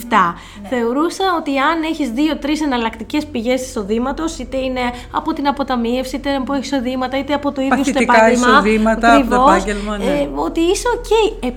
Ναι. 0.62 0.67
Θεωρούσα 0.67 1.24
ότι 1.38 1.58
αν 1.58 1.84
έχεις 1.84 2.10
δύο-τρεις 2.10 2.62
εναλλακτικές 2.62 3.25
πηγές 3.25 3.62
εισοδήματος, 3.67 4.38
είτε 4.38 4.58
είναι 4.58 4.82
από 5.12 5.34
την 5.34 5.48
αποταμίευση, 5.48 6.15
είτε 6.15 6.36
από 6.36 6.55
εισοδήματα, 6.55 7.17
είτε 7.17 7.34
από 7.34 7.51
το 7.51 7.62
ίδιο 7.62 7.84
στο 7.84 8.00
επάγγελμα. 8.01 8.48
εισοδήματα, 8.48 9.15
από 9.15 9.29
το 9.29 9.36
επάγγελμα. 9.36 9.98
Ναι. 9.98 10.03
Ε, 10.03 10.29
ότι 10.36 10.60
είσαι 10.60 10.88
ok. 10.98 11.06
Okay. 11.05 11.46
7 11.46 11.51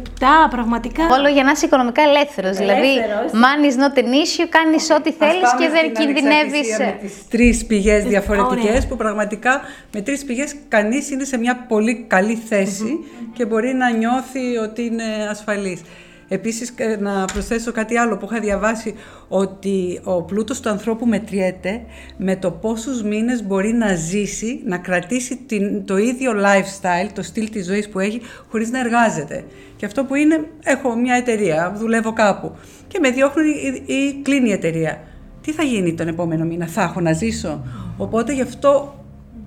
πραγματικά. 0.50 1.02
Όλο 1.18 1.28
για 1.28 1.44
να 1.44 1.50
είσαι 1.50 1.66
οικονομικά 1.66 2.02
ελεύθερος. 2.02 2.56
Δηλαδή, 2.56 2.92
money 3.32 3.66
is 3.70 3.76
not 3.82 3.98
an 3.98 4.02
issue, 4.02 4.46
κάνεις 4.48 4.90
ό,τι 4.90 5.12
θέλεις 5.12 5.50
και 5.58 5.68
δεν 5.68 5.92
κινδυνεύεις. 5.92 6.78
Με 6.78 6.98
τις 7.00 7.28
τρεις 7.28 7.66
πηγές 7.66 8.04
διαφορετικές 8.04 8.86
που 8.86 8.96
πραγματικά 8.96 9.60
με 9.92 10.00
τρεις 10.00 10.24
πηγές 10.24 10.56
κανείς 10.68 11.10
είναι 11.10 11.24
σε 11.24 11.38
μια 11.38 11.64
πολύ 11.68 12.04
καλή 12.08 12.34
θέση 12.34 12.98
και 13.32 13.46
μπορεί 13.46 13.74
να 13.74 13.90
νιώθει 13.90 14.57
ότι 14.58 14.82
είναι 14.82 15.04
ασφαλής. 15.30 15.80
Επίσης, 16.28 16.72
ε, 16.76 16.96
να 17.00 17.24
προσθέσω 17.24 17.72
κάτι 17.72 17.96
άλλο 17.96 18.16
που 18.16 18.28
είχα 18.30 18.40
διαβάσει, 18.40 18.94
ότι 19.28 20.00
ο 20.04 20.22
πλούτος 20.22 20.60
του 20.60 20.68
ανθρώπου 20.68 21.06
μετριέται 21.06 21.80
με 22.16 22.36
το 22.36 22.50
πόσους 22.50 23.02
μήνες 23.02 23.46
μπορεί 23.46 23.72
να 23.72 23.94
ζήσει, 23.94 24.60
να 24.64 24.78
κρατήσει 24.78 25.36
την, 25.36 25.84
το 25.84 25.96
ίδιο 25.96 26.32
lifestyle, 26.32 27.10
το 27.14 27.22
στυλ 27.22 27.50
της 27.50 27.66
ζωής 27.66 27.88
που 27.88 27.98
έχει, 27.98 28.20
χωρίς 28.50 28.70
να 28.70 28.80
εργάζεται. 28.80 29.44
Και 29.76 29.86
αυτό 29.86 30.04
που 30.04 30.14
είναι, 30.14 30.48
έχω 30.64 30.96
μια 30.96 31.14
εταιρεία, 31.14 31.74
δουλεύω 31.76 32.12
κάπου 32.12 32.52
και 32.88 32.98
με 32.98 33.10
διώχνουν 33.10 33.46
ή, 33.46 33.94
ή 33.94 34.20
κλείνει 34.22 34.48
η 34.48 34.52
εταιρεία. 34.52 35.00
Τι 35.40 35.52
θα 35.52 35.62
γίνει 35.62 35.94
τον 35.94 36.08
επόμενο 36.08 36.44
μήνα, 36.44 36.66
θα 36.66 36.82
έχω 36.82 37.00
να 37.00 37.12
ζήσω; 37.12 37.62
Οπότε 37.96 38.32
γι' 38.32 38.42
αυτό 38.42 38.94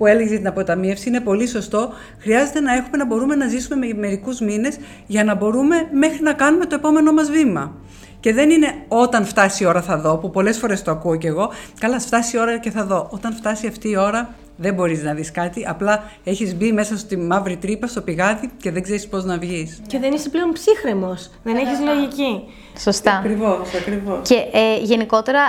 που 0.01 0.07
έλεγε 0.07 0.27
για 0.29 0.37
την 0.37 0.47
αποταμίευση 0.47 1.09
είναι 1.09 1.19
πολύ 1.19 1.47
σωστό. 1.47 1.89
Χρειάζεται 2.19 2.59
να 2.59 2.73
έχουμε 2.73 2.97
να 2.97 3.05
μπορούμε 3.05 3.35
να 3.35 3.47
ζήσουμε 3.47 3.85
με 3.85 3.93
μερικούς 3.93 4.39
μήνες 4.39 4.77
για 5.07 5.23
να 5.23 5.35
μπορούμε 5.35 5.75
μέχρι 5.91 6.21
να 6.21 6.33
κάνουμε 6.33 6.65
το 6.65 6.75
επόμενό 6.75 7.13
μας 7.13 7.29
βήμα. 7.31 7.75
Και 8.19 8.33
δεν 8.33 8.49
είναι 8.49 8.73
όταν 8.87 9.25
φτάσει 9.25 9.63
η 9.63 9.65
ώρα 9.65 9.81
θα 9.81 9.97
δω, 9.97 10.17
που 10.17 10.29
πολλές 10.29 10.57
φορές 10.57 10.81
το 10.81 10.91
ακούω 10.91 11.15
κι 11.15 11.27
εγώ. 11.27 11.49
Καλά, 11.79 11.99
φτάσει 11.99 12.37
η 12.37 12.39
ώρα 12.39 12.57
και 12.57 12.71
θα 12.71 12.85
δω. 12.85 13.07
Όταν 13.11 13.33
φτάσει 13.33 13.67
αυτή 13.67 13.89
η 13.89 13.97
ώρα, 13.97 14.33
δεν 14.55 14.73
μπορείς 14.73 15.03
να 15.03 15.13
δεις 15.13 15.31
κάτι. 15.31 15.65
Απλά 15.67 16.03
έχεις 16.23 16.55
μπει 16.55 16.71
μέσα 16.71 16.97
στη 16.97 17.17
μαύρη 17.17 17.57
τρύπα, 17.57 17.87
στο 17.87 18.01
πηγάδι 18.01 18.51
και 18.57 18.71
δεν 18.71 18.83
ξέρεις 18.83 19.07
πώς 19.07 19.23
να 19.23 19.37
βγεις. 19.37 19.81
Και 19.87 19.99
δεν 19.99 20.13
είσαι 20.13 20.29
πλέον 20.29 20.51
ψύχρεμος. 20.51 21.31
Δεν 21.43 21.55
έχεις 21.55 21.79
λογική. 21.85 22.43
Σωστά. 22.79 23.11
Ακριβώς, 23.17 23.73
ακριβώς. 23.81 24.19
Και 24.29 24.35
ε, 24.35 24.77
γενικότερα 24.81 25.41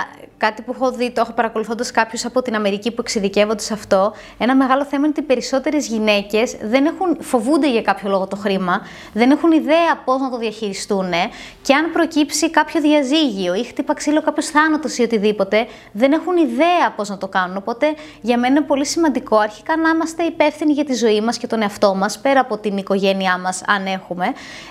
κάτι 0.45 0.61
που 0.61 0.71
έχω 0.75 0.91
δει, 0.91 1.11
το 1.11 1.21
έχω 1.21 1.31
παρακολουθώντας 1.31 1.91
κάποιους 1.91 2.25
από 2.25 2.41
την 2.41 2.55
Αμερική 2.55 2.91
που 2.91 3.01
εξειδικεύονται 3.01 3.61
σε 3.61 3.73
αυτό. 3.73 4.13
Ένα 4.37 4.55
μεγάλο 4.55 4.85
θέμα 4.85 4.99
είναι 5.01 5.07
ότι 5.07 5.19
οι 5.19 5.23
περισσότερες 5.23 5.87
γυναίκες 5.87 6.55
δεν 6.61 6.85
έχουν, 6.85 7.17
φοβούνται 7.19 7.71
για 7.71 7.81
κάποιο 7.81 8.09
λόγο 8.09 8.27
το 8.27 8.35
χρήμα, 8.35 8.81
δεν 9.13 9.31
έχουν 9.31 9.51
ιδέα 9.51 9.97
πώς 10.05 10.21
να 10.21 10.29
το 10.29 10.37
διαχειριστούν 10.37 11.11
και 11.61 11.73
αν 11.73 11.91
προκύψει 11.91 12.49
κάποιο 12.49 12.81
διαζύγιο 12.81 13.53
ή 13.53 13.63
χτύπα 13.63 13.93
ξύλο 13.93 14.21
κάποιος 14.21 14.45
θάνατος 14.45 14.97
ή 14.97 15.01
οτιδήποτε, 15.01 15.67
δεν 15.91 16.11
έχουν 16.11 16.37
ιδέα 16.37 16.91
πώς 16.95 17.09
να 17.09 17.17
το 17.17 17.27
κάνουν. 17.27 17.57
Οπότε 17.57 17.93
για 18.21 18.37
μένα 18.37 18.55
είναι 18.55 18.65
πολύ 18.65 18.85
σημαντικό 18.85 19.37
αρχικά 19.37 19.77
να 19.77 19.89
είμαστε 19.89 20.23
υπεύθυνοι 20.23 20.73
για 20.73 20.85
τη 20.85 20.93
ζωή 20.93 21.21
μας 21.21 21.37
και 21.37 21.47
τον 21.47 21.61
εαυτό 21.61 21.95
μας, 21.95 22.19
πέρα 22.19 22.39
από 22.39 22.57
την 22.57 22.77
οικογένειά 22.77 23.37
μας, 23.37 23.61
αν 23.67 23.85
έχουμε, 23.85 24.25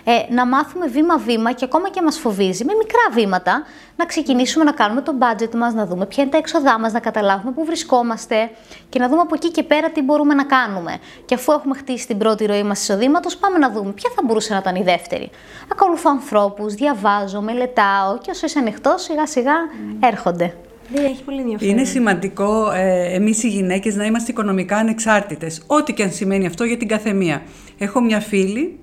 ε, 0.04 0.34
να 0.34 0.46
μάθουμε 0.46 0.86
βήμα-βήμα 0.86 1.52
και 1.52 1.64
ακόμα 1.64 1.90
και 1.90 2.02
μας 2.02 2.18
φοβίζει 2.18 2.64
με 2.64 2.72
μικρά 2.74 3.06
βήματα 3.12 3.64
να 3.96 4.04
ξεκινήσουμε 4.08 4.64
να 4.64 4.72
κάνουμε 4.72 5.00
το 5.00 5.14
budget 5.20 5.54
μας, 5.62 5.74
να 5.74 5.86
δούμε 5.86 6.06
ποια 6.06 6.22
είναι 6.22 6.32
τα 6.32 6.38
έξοδά 6.38 6.78
μας, 6.78 6.92
να 6.92 7.00
καταλάβουμε 7.00 7.52
πού 7.52 7.64
βρισκόμαστε 7.64 8.50
και 8.88 8.98
να 8.98 9.08
δούμε 9.08 9.20
από 9.20 9.34
εκεί 9.34 9.50
και 9.50 9.62
πέρα 9.62 9.90
τι 9.90 10.02
μπορούμε 10.02 10.34
να 10.34 10.44
κάνουμε. 10.44 10.98
Και 11.24 11.34
αφού 11.34 11.52
έχουμε 11.52 11.74
χτίσει 11.74 12.06
την 12.06 12.18
πρώτη 12.18 12.46
ροή 12.46 12.62
μας 12.62 12.80
εισοδήματος, 12.80 13.36
πάμε 13.36 13.58
να 13.58 13.70
δούμε 13.70 13.92
ποια 13.92 14.10
θα 14.16 14.22
μπορούσε 14.24 14.52
να 14.52 14.58
ήταν 14.58 14.74
η 14.76 14.82
δεύτερη. 14.82 15.30
Ακολουθώ 15.72 16.10
ανθρώπους, 16.10 16.74
διαβάζω, 16.74 17.40
μελετάω 17.40 18.18
και 18.20 18.30
όσο 18.30 18.46
είσαι 18.46 18.58
ανοιχτός, 18.58 19.02
σιγά 19.02 19.26
σιγά 19.26 19.54
έρχονται. 20.00 20.54
Ναι, 20.94 21.00
έχει 21.00 21.22
πολύ 21.22 21.40
ενδιαφέρον. 21.40 21.72
Είναι 21.74 21.84
σημαντικό 21.84 22.70
ε, 22.72 23.14
εμείς 23.14 23.42
οι 23.42 23.48
γυναίκες 23.48 23.94
να 23.94 24.04
είμαστε 24.04 24.30
οικονομικά 24.30 24.76
ανεξάρτητες. 24.76 25.62
Ό,τι 25.66 25.92
και 25.92 26.02
αν 26.02 26.12
σημαίνει 26.12 26.46
αυτό 26.46 26.64
για 26.64 26.76
την 26.76 26.88
καθεμία. 26.88 27.42
Έχω 27.78 28.00
μια 28.00 28.20
φίλη 28.20 28.78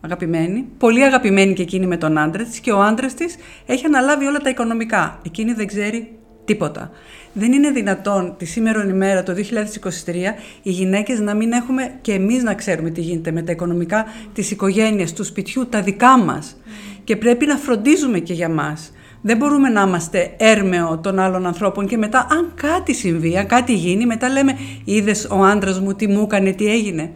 αγαπημένη, 0.00 0.66
πολύ 0.78 1.04
αγαπημένη 1.04 1.52
και 1.52 1.62
εκείνη 1.62 1.86
με 1.86 1.96
τον 1.96 2.18
άντρα 2.18 2.44
της 2.44 2.60
και 2.60 2.72
ο 2.72 2.80
άντρας 2.80 3.14
της 3.14 3.36
έχει 3.66 3.86
αναλάβει 3.86 4.26
όλα 4.26 4.38
τα 4.38 4.48
οικονομικά. 4.48 5.20
Εκείνη 5.26 5.52
δεν 5.52 5.66
ξέρει 5.66 6.17
τίποτα. 6.48 6.90
Δεν 7.32 7.52
είναι 7.52 7.70
δυνατόν 7.70 8.34
τη 8.38 8.44
σήμερα 8.44 8.86
ημέρα, 8.88 9.22
το 9.22 9.32
2023, 9.32 10.34
οι 10.62 10.70
γυναίκες 10.70 11.20
να 11.20 11.34
μην 11.34 11.52
έχουμε 11.52 11.94
και 12.00 12.12
εμείς 12.12 12.42
να 12.42 12.54
ξέρουμε 12.54 12.90
τι 12.90 13.00
γίνεται 13.00 13.30
με 13.30 13.42
τα 13.42 13.52
οικονομικά 13.52 14.04
της 14.32 14.50
οικογένειας, 14.50 15.12
του 15.12 15.24
σπιτιού, 15.24 15.66
τα 15.68 15.82
δικά 15.82 16.18
μας. 16.18 16.56
Και 17.04 17.16
πρέπει 17.16 17.46
να 17.46 17.56
φροντίζουμε 17.56 18.18
και 18.18 18.32
για 18.32 18.48
μας. 18.48 18.92
Δεν 19.22 19.36
μπορούμε 19.36 19.68
να 19.68 19.82
είμαστε 19.82 20.34
έρμεο 20.36 20.98
των 20.98 21.18
άλλων 21.18 21.46
ανθρώπων 21.46 21.86
και 21.86 21.96
μετά 21.96 22.26
αν 22.30 22.52
κάτι 22.54 22.94
συμβεί, 22.94 23.38
αν 23.38 23.46
κάτι 23.46 23.74
γίνει, 23.74 24.06
μετά 24.06 24.28
λέμε 24.28 24.58
είδες 24.84 25.26
ο 25.30 25.44
άντρας 25.44 25.80
μου 25.80 25.94
τι 25.94 26.06
μου 26.06 26.22
έκανε, 26.22 26.52
τι 26.52 26.66
έγινε. 26.66 27.10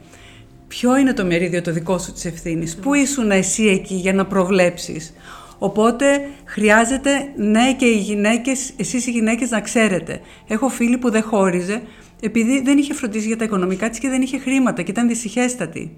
Ποιο 0.69 0.97
είναι 0.97 1.13
το 1.13 1.25
μερίδιο 1.25 1.63
το 1.63 1.73
δικό 1.73 1.99
σου 1.99 2.13
της 2.13 2.25
ευθύνης, 2.25 2.77
πού 2.77 2.95
ήσουν 2.95 3.31
εσύ 3.31 3.65
εκεί 3.65 3.95
για 3.95 4.13
να 4.13 4.27
προβλέψεις; 4.27 5.13
Οπότε 5.63 6.29
χρειάζεται 6.45 7.33
ναι 7.37 7.75
και 7.75 7.85
οι 7.85 7.97
γυναίκες, 7.97 8.73
εσείς 8.77 9.07
οι 9.07 9.11
γυναίκες 9.11 9.51
να 9.51 9.61
ξέρετε. 9.61 10.21
Έχω 10.49 10.69
φίλη 10.69 10.99
που 10.99 11.11
δεν 11.11 11.23
χώριζε 11.23 11.83
επειδή 12.21 12.61
δεν 12.61 12.79
είχε 12.79 12.95
φροντίσει 12.95 13.27
για 13.27 13.37
τα 13.37 13.45
οικονομικά 13.45 13.91
της 13.91 13.99
και 13.99 14.09
δεν 14.09 14.23
είχε 14.23 14.39
χρήματα 14.39 14.83
και 14.83 14.91
ήταν 14.91 15.09
δυσυχέστατη. 15.09 15.97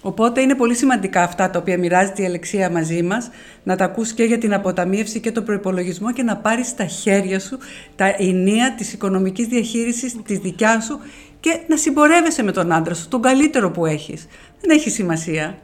Οπότε 0.00 0.40
είναι 0.40 0.54
πολύ 0.54 0.74
σημαντικά 0.74 1.22
αυτά 1.22 1.50
τα 1.50 1.58
οποία 1.58 1.78
μοιράζεται 1.78 2.22
η 2.22 2.24
Αλεξία 2.24 2.70
μαζί 2.70 3.02
μας, 3.02 3.30
να 3.62 3.76
τα 3.76 3.84
ακούς 3.84 4.12
και 4.12 4.24
για 4.24 4.38
την 4.38 4.54
αποταμίευση 4.54 5.20
και 5.20 5.32
τον 5.32 5.44
προπολογισμό 5.44 6.12
και 6.12 6.22
να 6.22 6.36
πάρεις 6.36 6.66
στα 6.68 6.84
χέρια 6.84 7.40
σου 7.40 7.58
τα 7.96 8.14
ενία 8.18 8.74
της 8.76 8.92
οικονομικής 8.92 9.46
διαχείρισης 9.46 10.16
της 10.24 10.38
δικιάς 10.38 10.84
σου 10.84 10.98
και 11.40 11.58
να 11.66 11.76
συμπορεύεσαι 11.76 12.42
με 12.42 12.52
τον 12.52 12.72
άντρα 12.72 12.94
σου, 12.94 13.08
τον 13.08 13.22
καλύτερο 13.22 13.70
που 13.70 13.86
έχεις. 13.86 14.26
Δεν 14.60 14.70
έχει 14.76 14.90
σημασία. 14.90 15.58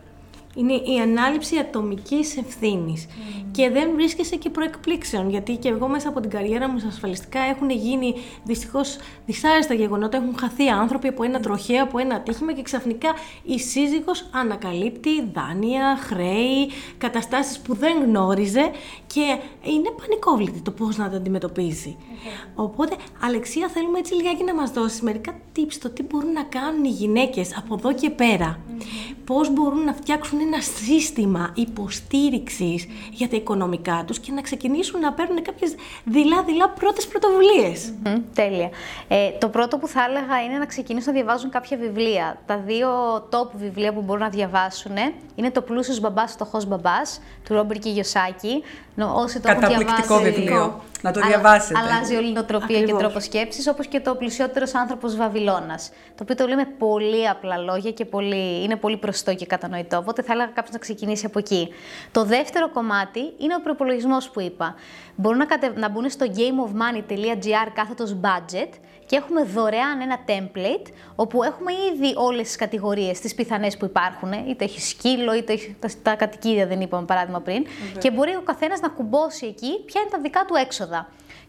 Είναι 0.54 0.72
η 0.72 1.00
ανάληψη 1.02 1.58
ατομικής 1.58 2.36
ευθύνης. 2.36 3.06
Και 3.52 3.70
δεν 3.70 3.90
βρίσκεσαι 3.94 4.36
και 4.36 4.50
προεκπλήξεων, 4.50 5.30
γιατί 5.30 5.56
και 5.56 5.68
εγώ 5.68 5.88
μέσα 5.88 6.08
από 6.08 6.20
την 6.20 6.30
καριέρα 6.30 6.68
μου 6.68 6.82
ασφαλιστικά 6.88 7.40
έχουν 7.40 7.70
γίνει 7.70 8.14
δυστυχώς 8.44 8.96
δυσάρεστα 9.26 9.74
γεγονότα, 9.74 10.16
έχουν 10.16 10.38
χαθεί 10.38 10.68
άνθρωποι 10.68 11.08
από 11.08 11.22
ένα 11.22 11.40
τροχαίο, 11.40 11.82
από 11.82 11.98
ένα 11.98 12.14
ατύχημα 12.14 12.52
και 12.52 12.62
ξαφνικά 12.62 13.08
η 13.42 13.58
σύζυγος 13.58 14.28
ανακαλύπτει 14.32 15.10
δάνεια, 15.32 15.96
χρέη, 15.96 16.68
καταστάσεις 16.98 17.58
που 17.60 17.74
δεν 17.74 18.02
γνώριζε 18.04 18.70
και 19.06 19.38
είναι 19.62 19.90
πανικόβλητη 20.00 20.60
το 20.60 20.70
πώς 20.70 20.96
να 20.96 21.10
τα 21.10 21.16
αντιμετωπίσει. 21.16 21.96
Οπότε, 22.54 22.96
Αλεξία, 23.22 23.68
θέλουμε 23.68 23.98
έτσι 23.98 24.14
λιγάκι 24.14 24.44
να 24.44 24.54
μας 24.54 24.70
δώσεις 24.70 25.00
μερικά 25.00 25.32
tips 25.56 25.74
το 25.80 25.90
τι 25.90 26.02
μπορούν 26.02 26.32
να 26.32 26.42
κάνουν 26.42 26.84
οι 26.84 26.88
γυναίκες 26.88 27.56
από 27.56 27.74
εδώ 27.74 27.92
και 27.94 28.10
πέρα. 28.10 28.60
Πώς 29.34 29.52
μπορούν 29.52 29.84
να 29.84 29.92
φτιάξουν 29.92 30.40
ένα 30.40 30.60
σύστημα 30.60 31.52
υποστήριξης 31.54 32.86
για 33.10 33.28
τα 33.28 33.36
οικονομικά 33.36 34.04
τους 34.06 34.18
και 34.18 34.32
να 34.32 34.40
ξεκινήσουν 34.40 35.00
να 35.00 35.12
παίρνουν 35.12 35.42
κάποιες 35.42 35.74
δειλά-δειλά 36.04 36.68
πρώτες 36.68 37.06
πρωτοβουλίες. 37.06 37.92
τέλεια. 38.34 38.70
Ε, 39.08 39.30
το 39.38 39.48
πρώτο 39.48 39.78
που 39.78 39.88
θα 39.88 40.04
έλεγα 40.08 40.42
είναι 40.42 40.58
να 40.58 40.66
ξεκινήσουν 40.66 41.12
να 41.12 41.20
διαβάζουν 41.22 41.50
κάποια 41.50 41.76
βιβλία. 41.76 42.38
Τα 42.46 42.58
δύο 42.58 42.88
top 43.30 43.48
βιβλία 43.54 43.92
που 43.92 44.02
μπορούν 44.02 44.22
να 44.22 44.28
διαβάσουν 44.28 44.96
είναι 45.34 45.50
το 45.50 45.60
«Πλούσιος 45.60 46.00
μπαμπάς, 46.00 46.32
φτωχός 46.32 46.66
μπαμπάς» 46.66 47.20
του 47.44 47.54
Ρόμπερ 47.54 47.78
Κιγιοσάκη. 47.78 48.62
Όσοι 49.14 49.40
το 49.40 49.48
Καταπληκτικό 49.48 50.14
έχουν 50.14 50.18
διαβάσει, 50.18 50.40
βιβλίο. 50.40 50.80
Να 51.02 51.12
το 51.12 51.20
διαβάσετε. 51.20 51.78
Αλλάζει 51.78 52.14
όλη 52.16 52.28
η 52.28 52.32
νοοτροπία 52.32 52.82
και 52.82 52.94
τρόπος 52.94 53.24
σκέψης, 53.24 53.66
όπως 53.66 53.86
και 53.86 54.00
το 54.00 54.14
πλουσιότερος 54.14 54.74
άνθρωπος 54.74 55.16
Βαβυλώνας. 55.16 55.90
Το 56.14 56.22
οποίο 56.22 56.34
το 56.34 56.46
λέει 56.46 56.56
με 56.56 56.66
πολύ 56.78 57.28
απλά 57.28 57.56
λόγια 57.56 57.90
και 57.90 58.04
πολύ, 58.04 58.62
είναι 58.62 58.76
πολύ 58.76 58.98
prostό 59.06 59.34
και 59.34 59.46
κατανοητό. 59.46 59.96
Οπότε 59.96 60.22
θα 60.22 60.32
έλεγα 60.32 60.50
κάποιος 60.54 60.72
να 60.72 60.78
ξεκινήσει 60.78 61.26
από 61.26 61.38
εκεί. 61.38 61.68
Το 62.12 62.24
δεύτερο 62.24 62.70
κομμάτι 62.70 63.20
είναι 63.38 63.54
ο 63.54 63.60
προπολογισμός 63.60 64.30
που 64.30 64.40
είπα. 64.40 64.74
Μπορούν 65.14 65.38
να, 65.38 65.46
κατε, 65.46 65.72
να 65.76 65.88
μπουν 65.88 66.10
στο 66.10 66.26
gameofmoney.gr 66.26 67.70
κάθετος 67.74 68.16
budget 68.22 68.68
και 69.06 69.16
έχουμε 69.16 69.44
δωρεάν 69.44 70.00
ένα 70.00 70.18
template 70.26 70.86
όπου 71.14 71.42
έχουμε 71.42 71.72
ήδη 71.72 72.12
όλες 72.16 72.46
τις 72.46 72.56
κατηγορίες, 72.56 73.20
τις 73.20 73.34
πιθανές 73.34 73.76
που 73.76 73.84
υπάρχουν. 73.84 74.32
Είτε 74.32 74.64
έχει 74.64 74.80
σκύλο, 74.80 75.34
είτε 75.34 75.52
έχει 75.52 75.76
τα, 75.80 75.88
τα 76.02 76.14
κατοικίδια, 76.14 76.66
δεν 76.66 76.80
είπαμε 76.80 77.04
παράδειγμα 77.04 77.40
πριν. 77.40 77.66
Και 77.98 78.10
μπορεί 78.10 78.34
ο 78.34 78.42
καθένας 78.44 78.80
να 78.80 78.88
κουμπώσει 78.88 79.46
εκεί 79.46 79.84
ποια 79.84 80.00
είναι 80.00 80.10
τα 80.10 80.18
δικά 80.20 80.44
του 80.44 80.54
έξοδα. 80.54 80.89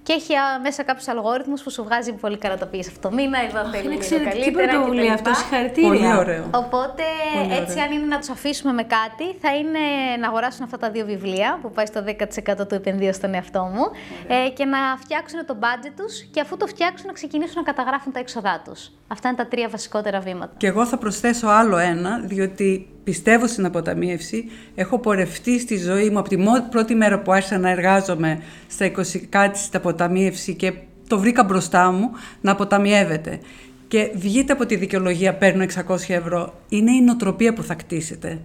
Και 0.04 0.14
έχει 0.14 0.36
α, 0.36 0.60
μέσα 0.64 0.84
κάποιους 0.84 1.08
αλγόριθμους 1.08 1.62
που 1.64 1.70
σου 1.72 1.84
βγάζει 1.84 2.14
πολύ 2.14 2.38
καρατοποίηση 2.38 2.90
αυτό 2.96 3.10
το 3.10 3.16
μήνα, 3.16 3.38
εδώ 3.42 3.60
θέλει 3.60 3.68
Είναι 3.78 3.82
λίγο 3.82 3.94
εξαιρετική 3.94 4.40
καλύτερα. 4.52 4.68
πρωτοβουλία 4.72 5.04
κτλ. 5.04 5.14
αυτός, 5.14 5.38
συγχαρητήρια. 5.38 5.90
Πολύ 5.90 6.14
ωραίο. 6.18 6.44
Οπότε, 6.56 7.04
Πολύ 7.40 7.54
έτσι, 7.54 7.72
ωραία. 7.72 7.84
αν 7.84 7.92
είναι 7.92 8.06
να 8.06 8.18
τους 8.20 8.30
αφήσουμε 8.30 8.74
με 8.74 8.84
κάτι, 8.84 9.38
θα 9.42 9.56
είναι 9.56 9.80
να 10.20 10.28
αγοράσουν 10.28 10.64
αυτά 10.64 10.78
τα 10.78 10.90
δύο 10.92 11.06
βιβλία 11.06 11.60
που 11.62 11.72
πάει 11.72 11.86
στο 11.86 12.04
10% 12.04 12.68
του 12.68 12.76
επενδύω 12.76 13.14
στον 13.14 13.34
εαυτό 13.34 13.64
μου 13.74 13.84
ε, 14.28 14.50
και 14.50 14.66
να 14.66 14.78
φτιάξουν 14.98 15.46
το 15.46 15.56
budget 15.60 15.92
τους 15.98 16.22
και 16.34 16.40
αφού 16.42 16.58
το 16.58 16.68
φτιάξουν 16.68 17.08
να 17.08 17.14
ξεκινήσουν 17.14 17.54
να 17.56 17.64
καταγράφουν 17.64 18.12
τα 18.12 18.20
έξοδά 18.20 18.62
τους. 18.66 18.92
Αυτά 19.08 19.28
είναι 19.28 19.38
τα 19.38 19.48
τρία 19.48 19.70
βασικότερα 19.70 20.20
βήματα. 20.20 20.54
Και 20.58 20.68
εγώ 20.68 20.86
θα 20.86 20.98
προσθέσω 20.98 21.48
άλλο 21.48 21.78
ένα, 21.78 22.20
διότι 22.24 22.88
πιστεύω 23.04 23.48
στην 23.48 23.66
αποταμίευση. 23.66 24.46
Έχω 24.76 25.00
πορευτεί 25.00 25.60
στη 25.60 25.78
ζωή 25.78 26.10
μου 26.10 26.20
από 26.20 26.30
τη 26.30 26.38
μο- 26.38 26.68
πρώτη 26.70 26.96
μέρα 26.96 27.20
που 27.20 27.32
άρχισα 27.32 27.58
να 27.58 27.70
εργάζομαι 27.70 28.42
στα 28.68 28.86
20 28.86 29.20
κάτι 29.30 29.58
στην 29.58 29.80
αποταμίευση 29.80 30.56
και 30.56 30.74
το 31.08 31.20
βρήκα 31.20 31.44
μπροστά 31.44 31.92
μου 31.92 32.12
να 32.42 32.52
αποταμιεύεται. 32.52 33.40
Και 33.88 34.12
βγείτε 34.16 34.54
από 34.54 34.66
τη 34.66 34.76
δικαιολογία 34.76 35.34
παίρνω 35.34 35.64
600 35.64 35.96
ευρώ. 36.08 36.54
Είναι 36.70 36.92
η 36.92 37.02
νοοτροπία 37.02 37.54
που 37.54 37.64
θα 37.64 37.74
κτίσετε. 37.74 38.40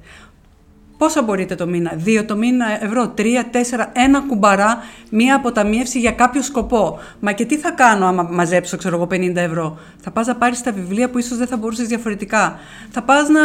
Πόσα 0.99 1.23
μπορείτε 1.23 1.55
το 1.55 1.66
μήνα, 1.66 1.92
δύο 1.97 2.25
το 2.25 2.37
μήνα 2.37 2.85
ευρώ, 2.85 3.09
τρία, 3.09 3.49
τέσσερα, 3.51 3.92
ένα 3.95 4.21
κουμπαρά, 4.21 4.79
μία 5.11 5.37
αποταμίευση 5.37 5.99
για 5.99 6.11
κάποιο 6.12 6.42
σκοπό. 6.42 6.99
Μα 7.21 7.33
και 7.33 7.45
τι 7.45 7.57
θα 7.57 7.71
κάνω 7.71 8.07
άμα 8.07 8.23
μαζέψω, 8.23 8.77
ξέρω 8.77 8.97
εγώ, 8.97 9.07
50 9.11 9.37
ευρώ; 9.37 9.79
Θα 10.01 10.11
πας 10.11 10.27
να 10.27 10.37
πάρεις 10.37 10.62
τα 10.62 10.73
βιβλία 10.73 11.11
που 11.11 11.19
ίσως 11.19 11.38
δεν 11.38 11.47
θα 11.47 11.57
μπορούσες 11.57 11.87
διαφορετικά. 11.87 12.59
Θα 12.90 13.03
πας 13.03 13.29
να 13.29 13.40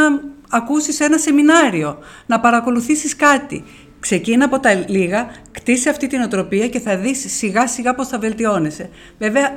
ακούσεις 0.51 0.99
ένα 0.99 1.17
σεμινάριο, 1.17 1.99
να 2.25 2.39
παρακολουθήσεις 2.39 3.15
κάτι. 3.15 3.63
Ξεκίνα 3.99 4.45
από 4.45 4.59
τα 4.59 4.73
λίγα, 4.73 5.31
κτίσε 5.51 5.89
αυτή 5.89 6.07
την 6.07 6.21
οτροπία 6.21 6.67
και 6.67 6.79
θα 6.79 6.97
δεις 6.97 7.25
σιγά 7.27 7.67
σιγά 7.67 7.95
πώς 7.95 8.07
θα 8.07 8.19
βελτιώνεσαι. 8.19 8.89
Βέβαια, 9.17 9.55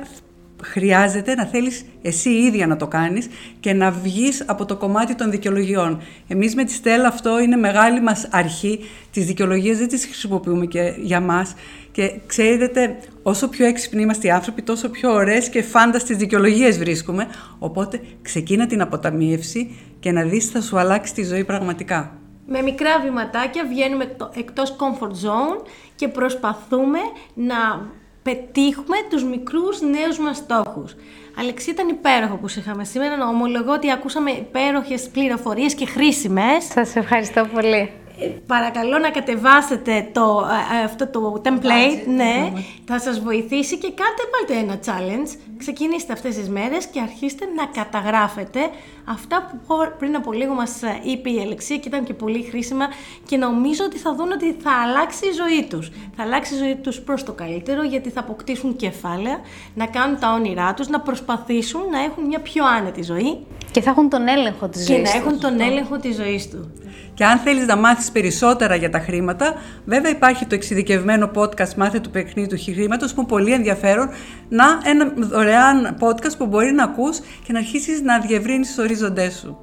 χρειάζεται 0.63 1.35
να 1.35 1.45
θέλεις 1.45 1.85
εσύ 2.01 2.29
η 2.29 2.43
ίδια 2.43 2.67
να 2.67 2.75
το 2.75 2.87
κάνεις 2.87 3.27
και 3.59 3.73
να 3.73 3.91
βγεις 3.91 4.43
από 4.45 4.65
το 4.65 4.75
κομμάτι 4.77 5.15
των 5.15 5.31
δικαιολογιών. 5.31 6.01
Εμείς 6.27 6.55
με 6.55 6.63
τη 6.63 6.71
Στέλλα 6.73 7.07
αυτό 7.07 7.39
είναι 7.39 7.55
μεγάλη 7.55 8.01
μας 8.01 8.27
αρχή. 8.31 8.79
Τις 9.11 9.25
δικαιολογίες 9.25 9.77
δεν 9.77 9.87
τις 9.87 10.05
χρησιμοποιούμε 10.05 10.65
και 10.65 10.93
για 10.97 11.19
μας. 11.19 11.53
Και 11.91 12.19
ξέρετε, 12.25 12.97
όσο 13.23 13.49
πιο 13.49 13.65
έξυπνοι 13.65 14.01
είμαστε 14.01 14.27
οι 14.27 14.31
άνθρωποι, 14.31 14.61
τόσο 14.61 14.89
πιο 14.89 15.11
ωραίες 15.11 15.49
και 15.49 15.61
φάνταστες 15.61 16.17
δικαιολογίες 16.17 16.77
βρίσκουμε. 16.77 17.27
Οπότε 17.59 18.01
ξεκίνα 18.21 18.67
την 18.67 18.81
αποταμίευση 18.81 19.75
και 19.99 20.11
να 20.11 20.23
δεις 20.23 20.45
τι 20.45 20.51
θα 20.51 20.61
σου 20.61 20.79
αλλάξει 20.79 21.13
τη 21.13 21.23
ζωή 21.23 21.43
πραγματικά. 21.43 22.19
Με 22.47 22.61
μικρά 22.61 22.99
βηματάκια 22.99 23.65
βγαίνουμε 23.69 24.03
εκτό- 24.03 24.31
εκτός 24.35 24.75
comfort 24.79 25.11
zone 25.11 25.67
και 25.95 26.07
προσπαθούμε 26.07 26.99
να 27.33 27.55
πετύχουμε 28.29 28.97
τους 29.09 29.23
μικρούς 29.23 29.81
νέους 29.81 30.19
μας 30.19 30.37
στόχους. 30.37 30.95
Αλεξή, 31.39 31.69
ήταν 31.69 31.87
υπέροχο 31.87 32.35
που 32.35 32.47
σε 32.47 32.59
είχαμε 32.59 32.83
σήμερα. 32.83 33.17
Να 33.17 33.27
ομολογώ 33.27 33.73
ότι 33.73 33.91
ακούσαμε 33.91 34.31
υπέροχες 34.31 35.09
πληροφορίες 35.09 35.75
και 35.75 35.85
χρήσιμες. 35.85 36.63
Σας 36.63 36.95
ευχαριστώ 36.95 37.45
πολύ. 37.53 37.91
Ε, 38.19 38.25
παρακαλώ 38.47 38.97
να 38.97 39.09
κατεβάσετε 39.09 40.09
το, 40.13 40.45
ε, 40.73 40.79
ε, 40.79 40.83
αυτό 40.83 41.07
το 41.07 41.41
template, 41.45 42.07
ναι, 42.15 42.51
θα 42.85 42.99
σας 42.99 43.19
βοηθήσει 43.19 43.77
και 43.77 43.91
κάντε 43.91 44.23
βάλτε 44.33 44.63
ένα 44.63 44.79
challenge. 44.85 45.37
Ξεκινήστε 45.57 46.13
αυτές 46.13 46.35
τις 46.35 46.49
μέρες 46.49 46.85
και 46.85 46.99
αρχίστε 46.99 47.45
να 47.55 47.65
καταγράφετε 47.65 48.59
αυτά 49.05 49.47
που 49.49 49.59
πο- 49.67 49.93
πριν 49.99 50.15
από 50.15 50.31
λίγο 50.31 50.53
μας 50.53 50.83
ε, 50.83 50.99
είπε 51.03 51.29
η 51.29 51.39
Αλεξία 51.39 51.77
και 51.77 51.87
ήταν 51.87 52.03
και 52.03 52.13
πολύ 52.13 52.43
χρήσιμα 52.43 52.85
και 53.27 53.37
νομίζω 53.37 53.83
ότι 53.85 53.97
θα 53.97 54.15
δουν 54.15 54.31
ότι 54.31 54.55
θα 54.59 54.71
αλλάξει 54.71 55.25
η 55.27 55.31
ζωή 55.31 55.63
τους. 55.69 55.91
Θα 56.15 56.23
αλλάξει 56.23 56.53
η 56.53 56.57
ζωή 56.57 56.75
τους 56.75 57.01
προς 57.01 57.23
το 57.23 57.31
καλύτερο 57.31 57.83
γιατί 57.83 58.09
θα 58.09 58.19
αποκτήσουν 58.19 58.75
κεφάλαια, 58.75 59.39
να 59.73 59.85
κάνουν 59.85 60.19
τα 60.19 60.33
όνειρά 60.33 60.73
τους, 60.73 60.87
να 60.87 60.99
προσπαθήσουν 60.99 61.81
να 61.91 62.03
έχουν 62.03 62.25
μια 62.25 62.39
πιο 62.39 62.65
άνετη 62.65 63.03
ζωή 63.03 63.45
Και 63.75 63.81
θα 63.81 63.89
έχουν 63.89 64.09
τον 64.09 64.27
έλεγχο 64.27 64.67
της 64.67 64.85
ζωή 64.85 64.95
και 64.95 65.01
να 65.01 65.09
έχουν 65.09 65.39
τον 65.39 65.59
έλεγχο 65.59 65.97
της 65.97 66.15
ζωής 66.15 66.49
του. 66.49 66.71
Και 67.13 67.25
αν 67.25 67.37
θέλεις 67.37 67.65
να 67.65 67.75
μάθεις 67.75 68.11
περισσότερα 68.11 68.75
για 68.75 68.89
τα 68.89 68.99
χρήματα, 68.99 69.53
βέβαια 69.85 70.11
υπάρχει 70.11 70.45
το 70.45 70.55
εξειδικευμένο 70.55 71.31
podcast 71.35 71.73
«Μάθε 71.75 71.99
του 71.99 72.09
παιχνίδι 72.09 72.47
του 72.47 72.73
χρήματος» 72.73 73.13
που 73.13 73.19
είναι 73.19 73.29
πολύ 73.29 73.51
ενδιαφέρον. 73.51 74.09
Να 74.49 74.65
ένα 74.83 75.13
δωρεάν 75.17 75.97
podcast 75.99 76.37
που 76.37 76.45
μπορεί 76.45 76.71
να 76.71 76.83
ακούς 76.83 77.19
και 77.19 77.53
να 77.53 77.59
αρχίσεις 77.59 78.01
να 78.01 78.19
διευρύνεις 78.19 78.67
τους 78.67 78.77
ορίζοντές 78.77 79.33
σου. 79.33 79.57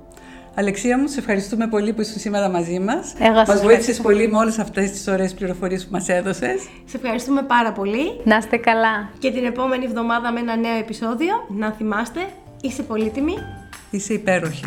Αλεξία 0.55 0.99
μου, 0.99 1.07
σε 1.07 1.19
ευχαριστούμε 1.19 1.67
πολύ 1.67 1.93
που 1.93 2.01
ήσουν 2.01 2.19
σήμερα 2.21 2.49
μαζί 2.49 2.79
μας. 2.79 3.15
Εγώ 3.19 3.37
σας 3.37 3.49
μας 3.49 3.63
βοήθησες 3.63 4.01
πολύ 4.01 4.29
με 4.29 4.37
όλες 4.37 4.59
αυτές 4.59 4.91
τις 4.91 5.09
ωραίες 5.09 5.35
πληροφορίες 5.35 5.85
που 5.85 5.91
μας 5.93 6.09
έδωσες. 6.09 6.61
Σε 6.85 6.97
ευχαριστούμε 6.97 7.43
πάρα 7.43 7.73
πολύ. 7.73 8.21
Να 8.25 8.37
είστε 8.37 8.57
καλά. 8.57 9.11
Και 9.19 9.31
την 9.31 9.45
επόμενη 9.45 9.85
εβδομάδα 9.85 10.33
με 10.33 10.41
ένα 10.41 10.57
νέο 10.57 10.79
επεισόδιο. 10.79 11.35
Να 11.49 11.71
θυμάστε, 11.71 12.21
είσαι 12.61 12.83
πολύτιμη. 12.83 13.35
Είσαι 13.93 14.13
υπέροχη. 14.13 14.65